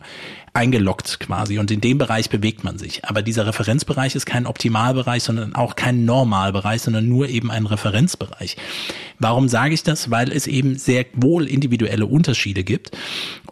eingeloggt 0.54 1.18
quasi 1.18 1.58
und 1.58 1.70
in 1.72 1.80
dem 1.80 1.98
Bereich 1.98 2.30
bewegt 2.30 2.62
man 2.62 2.78
sich. 2.78 3.04
Aber 3.04 3.22
dieser 3.22 3.44
Referenzbereich 3.46 4.03
ist 4.12 4.26
kein 4.26 4.46
Optimalbereich, 4.46 5.22
sondern 5.22 5.54
auch 5.54 5.76
kein 5.76 6.04
Normalbereich, 6.04 6.82
sondern 6.82 7.08
nur 7.08 7.28
eben 7.28 7.50
ein 7.50 7.66
Referenzbereich. 7.66 8.56
Warum 9.18 9.48
sage 9.48 9.74
ich 9.74 9.82
das? 9.82 10.10
Weil 10.10 10.32
es 10.32 10.46
eben 10.46 10.76
sehr 10.76 11.06
wohl 11.14 11.46
individuelle 11.46 12.06
Unterschiede 12.06 12.64
gibt 12.64 12.90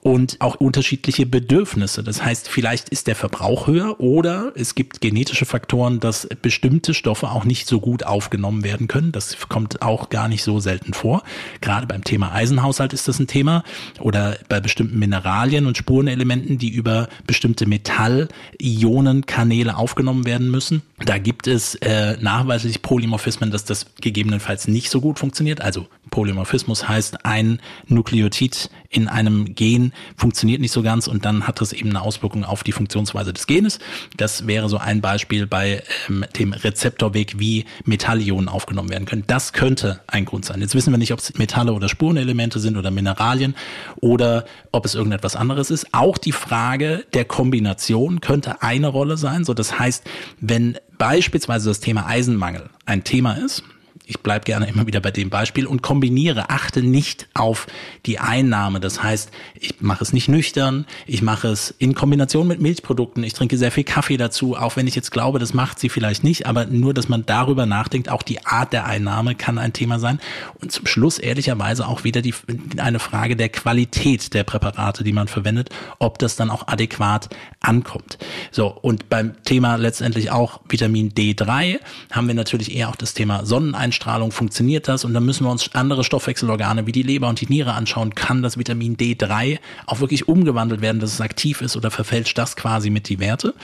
und 0.02 0.36
auch 0.40 0.56
unterschiedliche 0.56 1.26
Bedürfnisse. 1.26 2.02
Das 2.02 2.24
heißt, 2.24 2.48
vielleicht 2.48 2.88
ist 2.88 3.06
der 3.06 3.14
Verbrauch 3.14 3.68
höher 3.68 4.00
oder 4.00 4.50
es 4.56 4.74
gibt 4.74 5.00
genetische 5.00 5.44
Faktoren, 5.44 6.00
dass 6.00 6.26
bestimmte 6.42 6.92
Stoffe 6.92 7.30
auch 7.30 7.44
nicht 7.44 7.68
so 7.68 7.80
gut 7.80 8.04
aufgenommen 8.04 8.64
werden 8.64 8.88
können. 8.88 9.12
Das 9.12 9.36
kommt 9.48 9.80
auch 9.80 10.10
gar 10.10 10.26
nicht 10.28 10.42
so 10.42 10.58
selten 10.58 10.92
vor. 10.92 11.22
Gerade 11.60 11.86
beim 11.86 12.02
Thema 12.02 12.32
Eisenhaushalt 12.32 12.92
ist 12.92 13.06
das 13.06 13.20
ein 13.20 13.28
Thema 13.28 13.62
oder 14.00 14.38
bei 14.48 14.60
bestimmten 14.60 14.98
Mineralien 14.98 15.66
und 15.66 15.76
Spurenelementen, 15.76 16.58
die 16.58 16.70
über 16.70 17.08
bestimmte 17.26 17.66
Metallionenkanäle 17.66 19.76
aufgenommen 19.76 20.26
werden 20.26 20.41
müssen. 20.50 20.82
Da 21.04 21.18
gibt 21.18 21.46
es 21.46 21.74
äh, 21.76 22.16
nachweislich 22.20 22.82
Polymorphismen, 22.82 23.50
dass 23.50 23.64
das 23.64 23.86
gegebenenfalls 24.00 24.68
nicht 24.68 24.90
so 24.90 25.00
gut 25.00 25.18
funktioniert. 25.18 25.60
Also 25.60 25.86
Polymorphismus 26.10 26.88
heißt, 26.88 27.24
ein 27.24 27.60
Nukleotid 27.88 28.70
in 28.90 29.08
einem 29.08 29.54
Gen 29.54 29.92
funktioniert 30.16 30.60
nicht 30.60 30.72
so 30.72 30.82
ganz 30.82 31.08
und 31.08 31.24
dann 31.24 31.46
hat 31.46 31.60
das 31.60 31.72
eben 31.72 31.90
eine 31.90 32.02
Auswirkung 32.02 32.44
auf 32.44 32.62
die 32.62 32.72
Funktionsweise 32.72 33.32
des 33.32 33.46
Genes. 33.46 33.78
Das 34.16 34.46
wäre 34.46 34.68
so 34.68 34.76
ein 34.76 35.00
Beispiel 35.00 35.46
bei 35.46 35.82
ähm, 36.08 36.24
dem 36.38 36.52
Rezeptorweg, 36.52 37.38
wie 37.38 37.64
Metallionen 37.84 38.48
aufgenommen 38.48 38.90
werden 38.90 39.06
können. 39.06 39.24
Das 39.26 39.52
könnte 39.52 40.00
ein 40.06 40.24
Grund 40.24 40.44
sein. 40.44 40.60
Jetzt 40.60 40.74
wissen 40.74 40.92
wir 40.92 40.98
nicht, 40.98 41.12
ob 41.12 41.18
es 41.18 41.36
Metalle 41.38 41.72
oder 41.72 41.88
Spurenelemente 41.88 42.60
sind 42.60 42.76
oder 42.76 42.90
Mineralien 42.90 43.54
oder 44.00 44.44
ob 44.70 44.84
es 44.84 44.94
irgendetwas 44.94 45.36
anderes 45.36 45.70
ist. 45.70 45.86
Auch 45.92 46.18
die 46.18 46.32
Frage 46.32 47.04
der 47.14 47.24
Kombination 47.24 48.20
könnte 48.20 48.62
eine 48.62 48.88
Rolle 48.88 49.16
sein. 49.16 49.44
So, 49.44 49.54
das 49.54 49.78
heißt, 49.78 50.04
wenn 50.40 50.76
beispielsweise 51.02 51.68
das 51.68 51.80
Thema 51.80 52.06
Eisenmangel 52.06 52.70
ein 52.86 53.02
Thema 53.02 53.32
ist, 53.32 53.64
ich 54.12 54.20
bleibe 54.20 54.44
gerne 54.44 54.68
immer 54.68 54.86
wieder 54.86 55.00
bei 55.00 55.10
dem 55.10 55.30
Beispiel 55.30 55.66
und 55.66 55.80
kombiniere, 55.80 56.50
achte 56.50 56.82
nicht 56.82 57.28
auf 57.32 57.66
die 58.04 58.18
Einnahme. 58.18 58.78
Das 58.78 59.02
heißt, 59.02 59.30
ich 59.58 59.80
mache 59.80 60.04
es 60.04 60.12
nicht 60.12 60.28
nüchtern, 60.28 60.84
ich 61.06 61.22
mache 61.22 61.48
es 61.48 61.74
in 61.78 61.94
Kombination 61.94 62.46
mit 62.46 62.60
Milchprodukten, 62.60 63.24
ich 63.24 63.32
trinke 63.32 63.56
sehr 63.56 63.72
viel 63.72 63.84
Kaffee 63.84 64.18
dazu, 64.18 64.54
auch 64.54 64.76
wenn 64.76 64.86
ich 64.86 64.94
jetzt 64.94 65.12
glaube, 65.12 65.38
das 65.38 65.54
macht 65.54 65.78
sie 65.78 65.88
vielleicht 65.88 66.24
nicht, 66.24 66.44
aber 66.44 66.66
nur, 66.66 66.92
dass 66.92 67.08
man 67.08 67.24
darüber 67.24 67.64
nachdenkt, 67.64 68.10
auch 68.10 68.22
die 68.22 68.44
Art 68.44 68.74
der 68.74 68.84
Einnahme 68.84 69.34
kann 69.34 69.56
ein 69.56 69.72
Thema 69.72 69.98
sein. 69.98 70.20
Und 70.60 70.72
zum 70.72 70.86
Schluss 70.86 71.18
ehrlicherweise 71.18 71.88
auch 71.88 72.04
wieder 72.04 72.20
die, 72.20 72.34
eine 72.76 72.98
Frage 72.98 73.34
der 73.34 73.48
Qualität 73.48 74.34
der 74.34 74.44
Präparate, 74.44 75.04
die 75.04 75.14
man 75.14 75.26
verwendet, 75.26 75.70
ob 76.00 76.18
das 76.18 76.36
dann 76.36 76.50
auch 76.50 76.68
adäquat 76.68 77.30
ankommt. 77.60 78.18
So, 78.50 78.66
und 78.66 79.08
beim 79.08 79.42
Thema 79.44 79.76
letztendlich 79.76 80.30
auch 80.30 80.60
Vitamin 80.68 81.14
D3 81.14 81.78
haben 82.10 82.28
wir 82.28 82.34
natürlich 82.34 82.76
eher 82.76 82.90
auch 82.90 82.96
das 82.96 83.14
Thema 83.14 83.46
Sonneneinstrahlung 83.46 84.01
Sonneneinstrahlung 84.02 84.32
funktioniert 84.32 84.88
das 84.88 85.04
und 85.04 85.14
dann 85.14 85.24
müssen 85.24 85.44
wir 85.44 85.50
uns 85.50 85.74
andere 85.74 86.04
Stoffwechselorgane 86.04 86.86
wie 86.86 86.92
die 86.92 87.02
Leber 87.02 87.28
und 87.28 87.40
die 87.40 87.46
Niere 87.46 87.72
anschauen. 87.72 88.14
Kann 88.14 88.42
das 88.42 88.58
Vitamin 88.58 88.96
D3 88.96 89.58
auch 89.86 90.00
wirklich 90.00 90.28
umgewandelt 90.28 90.80
werden, 90.80 91.00
dass 91.00 91.12
es 91.12 91.20
aktiv 91.20 91.60
ist 91.60 91.76
oder 91.76 91.90
verfälscht 91.90 92.36
das 92.36 92.56
quasi 92.56 92.90
mit 92.90 93.08
die 93.08 93.20
Werte? 93.20 93.54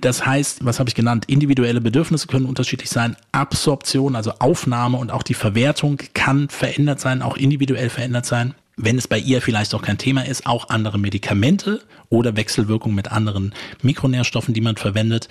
Das 0.00 0.26
heißt, 0.26 0.64
was 0.64 0.78
habe 0.78 0.88
ich 0.88 0.94
genannt? 0.94 1.24
Individuelle 1.28 1.80
Bedürfnisse 1.80 2.26
können 2.26 2.46
unterschiedlich 2.46 2.90
sein. 2.90 3.16
Absorption, 3.32 4.16
also 4.16 4.32
Aufnahme 4.38 4.98
und 4.98 5.10
auch 5.10 5.22
die 5.22 5.34
Verwertung 5.34 5.98
kann 6.14 6.48
verändert 6.48 7.00
sein, 7.00 7.22
auch 7.22 7.36
individuell 7.36 7.88
verändert 7.88 8.26
sein 8.26 8.54
wenn 8.78 8.98
es 8.98 9.08
bei 9.08 9.18
ihr 9.18 9.40
vielleicht 9.40 9.74
auch 9.74 9.80
kein 9.80 9.96
Thema 9.96 10.26
ist, 10.26 10.46
auch 10.46 10.68
andere 10.68 10.98
Medikamente 10.98 11.80
oder 12.10 12.36
Wechselwirkung 12.36 12.94
mit 12.94 13.10
anderen 13.10 13.54
Mikronährstoffen, 13.80 14.52
die 14.52 14.60
man 14.60 14.76
verwendet. 14.76 15.28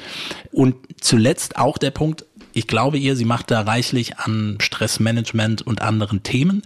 Und 0.51 0.75
zuletzt 0.99 1.55
auch 1.57 1.77
der 1.77 1.91
Punkt, 1.91 2.25
ich 2.55 2.67
glaube 2.67 2.97
ihr, 2.97 3.17
sie 3.17 3.25
macht 3.25 3.51
da 3.51 3.61
reichlich 3.61 4.17
an 4.17 4.57
Stressmanagement 4.61 5.61
und 5.61 5.81
anderen 5.81 6.23
Themen 6.23 6.63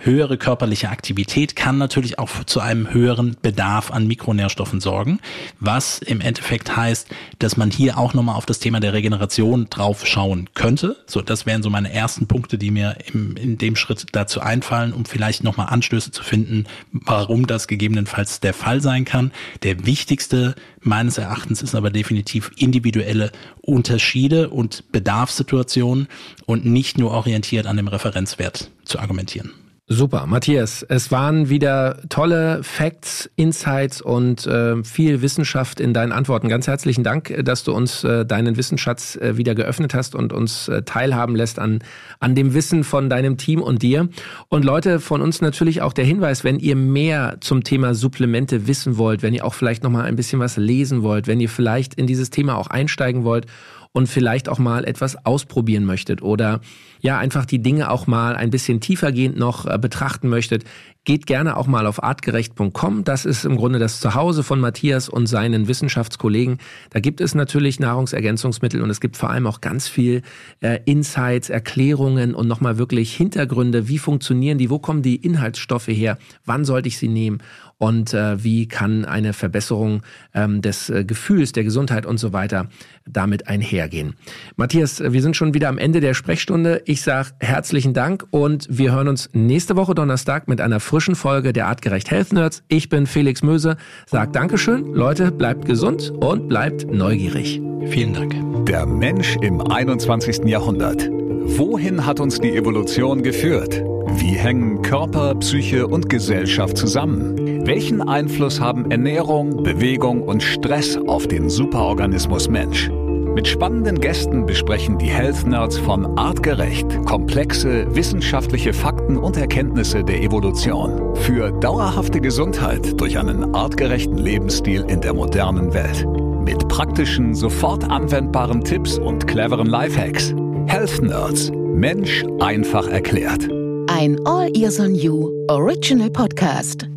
höhere 0.00 0.38
körperliche 0.38 0.88
Aktivität 0.88 1.56
kann 1.56 1.78
natürlich 1.78 2.18
auch 2.18 2.44
zu 2.44 2.60
einem 2.60 2.92
höheren 2.92 3.36
Bedarf 3.40 3.90
an 3.90 4.06
Mikronährstoffen 4.06 4.80
sorgen, 4.80 5.20
was 5.58 5.98
im 5.98 6.20
Endeffekt 6.20 6.76
heißt, 6.76 7.08
dass 7.38 7.56
man 7.56 7.70
hier 7.70 7.98
auch 7.98 8.14
nochmal 8.14 8.36
auf 8.36 8.46
das 8.46 8.58
Thema 8.58 8.80
der 8.80 8.92
Regeneration 8.92 9.68
drauf 9.68 10.06
schauen 10.06 10.48
könnte. 10.54 10.96
So, 11.06 11.20
das 11.20 11.46
wären 11.46 11.62
so 11.62 11.70
meine 11.70 11.92
ersten 11.92 12.26
Punkte, 12.26 12.58
die 12.58 12.70
mir 12.70 12.96
im, 13.12 13.36
in 13.36 13.58
dem 13.58 13.76
Schritt 13.76 14.06
dazu 14.12 14.40
einfallen, 14.40 14.92
um 14.92 15.04
vielleicht 15.04 15.44
nochmal 15.44 15.68
Anstöße 15.68 16.10
zu 16.10 16.22
finden, 16.22 16.64
warum 16.92 17.46
das 17.46 17.68
gegebenenfalls 17.68 18.40
der 18.40 18.54
Fall 18.54 18.80
sein 18.80 19.04
kann. 19.04 19.32
Der 19.62 19.86
wichtigste 19.86 20.54
meines 20.80 21.18
Erachtens 21.18 21.62
ist 21.62 21.74
aber 21.74 21.90
definitiv 21.90 22.50
individuelle 22.56 23.32
Unterschiede 23.60 24.48
und 24.50 24.90
Bedarfssituationen 24.92 26.08
und 26.46 26.64
nicht 26.64 26.98
nur 26.98 27.10
orientiert 27.10 27.66
an 27.66 27.76
dem 27.76 27.88
Referenzwert 27.88 28.70
zu 28.84 28.98
argumentieren. 28.98 29.52
Super, 29.92 30.26
Matthias. 30.28 30.84
Es 30.84 31.10
waren 31.10 31.48
wieder 31.48 31.96
tolle 32.08 32.62
Facts, 32.62 33.28
Insights 33.34 34.00
und 34.00 34.46
äh, 34.46 34.84
viel 34.84 35.20
Wissenschaft 35.20 35.80
in 35.80 35.92
deinen 35.92 36.12
Antworten. 36.12 36.48
Ganz 36.48 36.68
herzlichen 36.68 37.02
Dank, 37.02 37.36
dass 37.44 37.64
du 37.64 37.72
uns 37.72 38.04
äh, 38.04 38.24
deinen 38.24 38.56
Wissensschatz 38.56 39.16
äh, 39.16 39.36
wieder 39.36 39.56
geöffnet 39.56 39.92
hast 39.92 40.14
und 40.14 40.32
uns 40.32 40.68
äh, 40.68 40.84
teilhaben 40.84 41.34
lässt 41.34 41.58
an, 41.58 41.80
an 42.20 42.36
dem 42.36 42.54
Wissen 42.54 42.84
von 42.84 43.10
deinem 43.10 43.36
Team 43.36 43.60
und 43.60 43.82
dir. 43.82 44.08
Und 44.46 44.64
Leute, 44.64 45.00
von 45.00 45.22
uns 45.22 45.40
natürlich 45.40 45.82
auch 45.82 45.92
der 45.92 46.04
Hinweis, 46.04 46.44
wenn 46.44 46.60
ihr 46.60 46.76
mehr 46.76 47.38
zum 47.40 47.64
Thema 47.64 47.92
Supplemente 47.92 48.68
wissen 48.68 48.96
wollt, 48.96 49.24
wenn 49.24 49.34
ihr 49.34 49.44
auch 49.44 49.54
vielleicht 49.54 49.82
nochmal 49.82 50.04
ein 50.04 50.14
bisschen 50.14 50.38
was 50.38 50.56
lesen 50.56 51.02
wollt, 51.02 51.26
wenn 51.26 51.40
ihr 51.40 51.48
vielleicht 51.48 51.94
in 51.94 52.06
dieses 52.06 52.30
Thema 52.30 52.58
auch 52.58 52.68
einsteigen 52.68 53.24
wollt 53.24 53.46
und 53.90 54.08
vielleicht 54.08 54.48
auch 54.48 54.60
mal 54.60 54.84
etwas 54.84 55.26
ausprobieren 55.26 55.84
möchtet 55.84 56.22
oder 56.22 56.60
ja 57.00 57.18
einfach 57.18 57.44
die 57.44 57.60
Dinge 57.60 57.90
auch 57.90 58.06
mal 58.06 58.36
ein 58.36 58.50
bisschen 58.50 58.80
tiefergehend 58.80 59.38
noch 59.38 59.66
äh, 59.66 59.78
betrachten 59.78 60.28
möchtet, 60.28 60.64
geht 61.04 61.26
gerne 61.26 61.56
auch 61.56 61.66
mal 61.66 61.86
auf 61.86 62.02
artgerecht.com. 62.02 63.04
Das 63.04 63.24
ist 63.24 63.44
im 63.44 63.56
Grunde 63.56 63.78
das 63.78 64.00
Zuhause 64.00 64.42
von 64.42 64.60
Matthias 64.60 65.08
und 65.08 65.26
seinen 65.26 65.66
Wissenschaftskollegen. 65.66 66.58
Da 66.90 67.00
gibt 67.00 67.20
es 67.20 67.34
natürlich 67.34 67.80
Nahrungsergänzungsmittel 67.80 68.82
und 68.82 68.90
es 68.90 69.00
gibt 69.00 69.16
vor 69.16 69.30
allem 69.30 69.46
auch 69.46 69.60
ganz 69.60 69.88
viel 69.88 70.22
äh, 70.60 70.78
Insights, 70.84 71.48
Erklärungen 71.48 72.34
und 72.34 72.48
nochmal 72.48 72.76
wirklich 72.78 73.14
Hintergründe. 73.16 73.88
Wie 73.88 73.98
funktionieren 73.98 74.58
die? 74.58 74.68
Wo 74.68 74.78
kommen 74.78 75.02
die 75.02 75.16
Inhaltsstoffe 75.16 75.88
her? 75.88 76.18
Wann 76.44 76.64
sollte 76.64 76.88
ich 76.88 76.98
sie 76.98 77.08
nehmen? 77.08 77.38
und 77.80 78.12
äh, 78.12 78.44
wie 78.44 78.68
kann 78.68 79.06
eine 79.06 79.32
Verbesserung 79.32 80.02
ähm, 80.34 80.60
des 80.60 80.90
äh, 80.90 81.02
Gefühls, 81.02 81.52
der 81.52 81.64
Gesundheit 81.64 82.04
und 82.04 82.18
so 82.18 82.34
weiter 82.34 82.68
damit 83.06 83.48
einhergehen. 83.48 84.16
Matthias, 84.56 85.00
wir 85.00 85.22
sind 85.22 85.34
schon 85.34 85.54
wieder 85.54 85.70
am 85.70 85.78
Ende 85.78 86.00
der 86.00 86.12
Sprechstunde. 86.12 86.82
Ich 86.90 87.02
sage 87.02 87.28
herzlichen 87.38 87.94
Dank 87.94 88.26
und 88.32 88.66
wir 88.68 88.90
hören 88.90 89.06
uns 89.06 89.30
nächste 89.32 89.76
Woche 89.76 89.94
Donnerstag 89.94 90.48
mit 90.48 90.60
einer 90.60 90.80
frischen 90.80 91.14
Folge 91.14 91.52
der 91.52 91.68
Artgerecht 91.68 92.10
Health 92.10 92.32
Nerds. 92.32 92.64
Ich 92.66 92.88
bin 92.88 93.06
Felix 93.06 93.44
Möse, 93.44 93.76
sag 94.06 94.32
Dankeschön. 94.32 94.92
Leute, 94.92 95.30
bleibt 95.30 95.66
gesund 95.66 96.10
und 96.10 96.48
bleibt 96.48 96.92
neugierig. 96.92 97.62
Vielen 97.90 98.12
Dank. 98.12 98.66
Der 98.66 98.86
Mensch 98.86 99.36
im 99.40 99.60
21. 99.60 100.46
Jahrhundert. 100.46 101.08
Wohin 101.12 102.04
hat 102.06 102.18
uns 102.18 102.40
die 102.40 102.56
Evolution 102.56 103.22
geführt? 103.22 103.84
Wie 104.16 104.32
hängen 104.32 104.82
Körper, 104.82 105.36
Psyche 105.36 105.86
und 105.86 106.08
Gesellschaft 106.08 106.76
zusammen? 106.76 107.66
Welchen 107.68 108.02
Einfluss 108.02 108.58
haben 108.58 108.90
Ernährung, 108.90 109.62
Bewegung 109.62 110.22
und 110.22 110.42
Stress 110.42 110.96
auf 110.96 111.28
den 111.28 111.50
Superorganismus 111.50 112.48
Mensch? 112.48 112.90
Mit 113.34 113.46
spannenden 113.46 114.00
Gästen 114.00 114.44
besprechen 114.44 114.98
die 114.98 115.08
Health 115.08 115.46
Nerds 115.46 115.78
von 115.78 116.18
Artgerecht 116.18 117.04
komplexe 117.06 117.86
wissenschaftliche 117.94 118.72
Fakten 118.72 119.16
und 119.16 119.36
Erkenntnisse 119.36 120.02
der 120.02 120.20
Evolution 120.20 121.14
für 121.16 121.52
dauerhafte 121.52 122.20
Gesundheit 122.20 123.00
durch 123.00 123.18
einen 123.18 123.54
artgerechten 123.54 124.18
Lebensstil 124.18 124.84
in 124.88 125.00
der 125.00 125.14
modernen 125.14 125.72
Welt. 125.72 126.06
Mit 126.44 126.68
praktischen, 126.68 127.34
sofort 127.34 127.84
anwendbaren 127.84 128.64
Tipps 128.64 128.98
und 128.98 129.26
cleveren 129.26 129.66
Lifehacks. 129.66 130.34
Health 130.66 131.00
Nerds. 131.00 131.52
Mensch 131.52 132.24
einfach 132.40 132.88
erklärt. 132.88 133.48
Ein 133.88 134.18
All 134.26 134.50
Ears 134.56 134.80
on 134.80 134.94
You 134.94 135.30
Original 135.48 136.10
Podcast. 136.10 136.88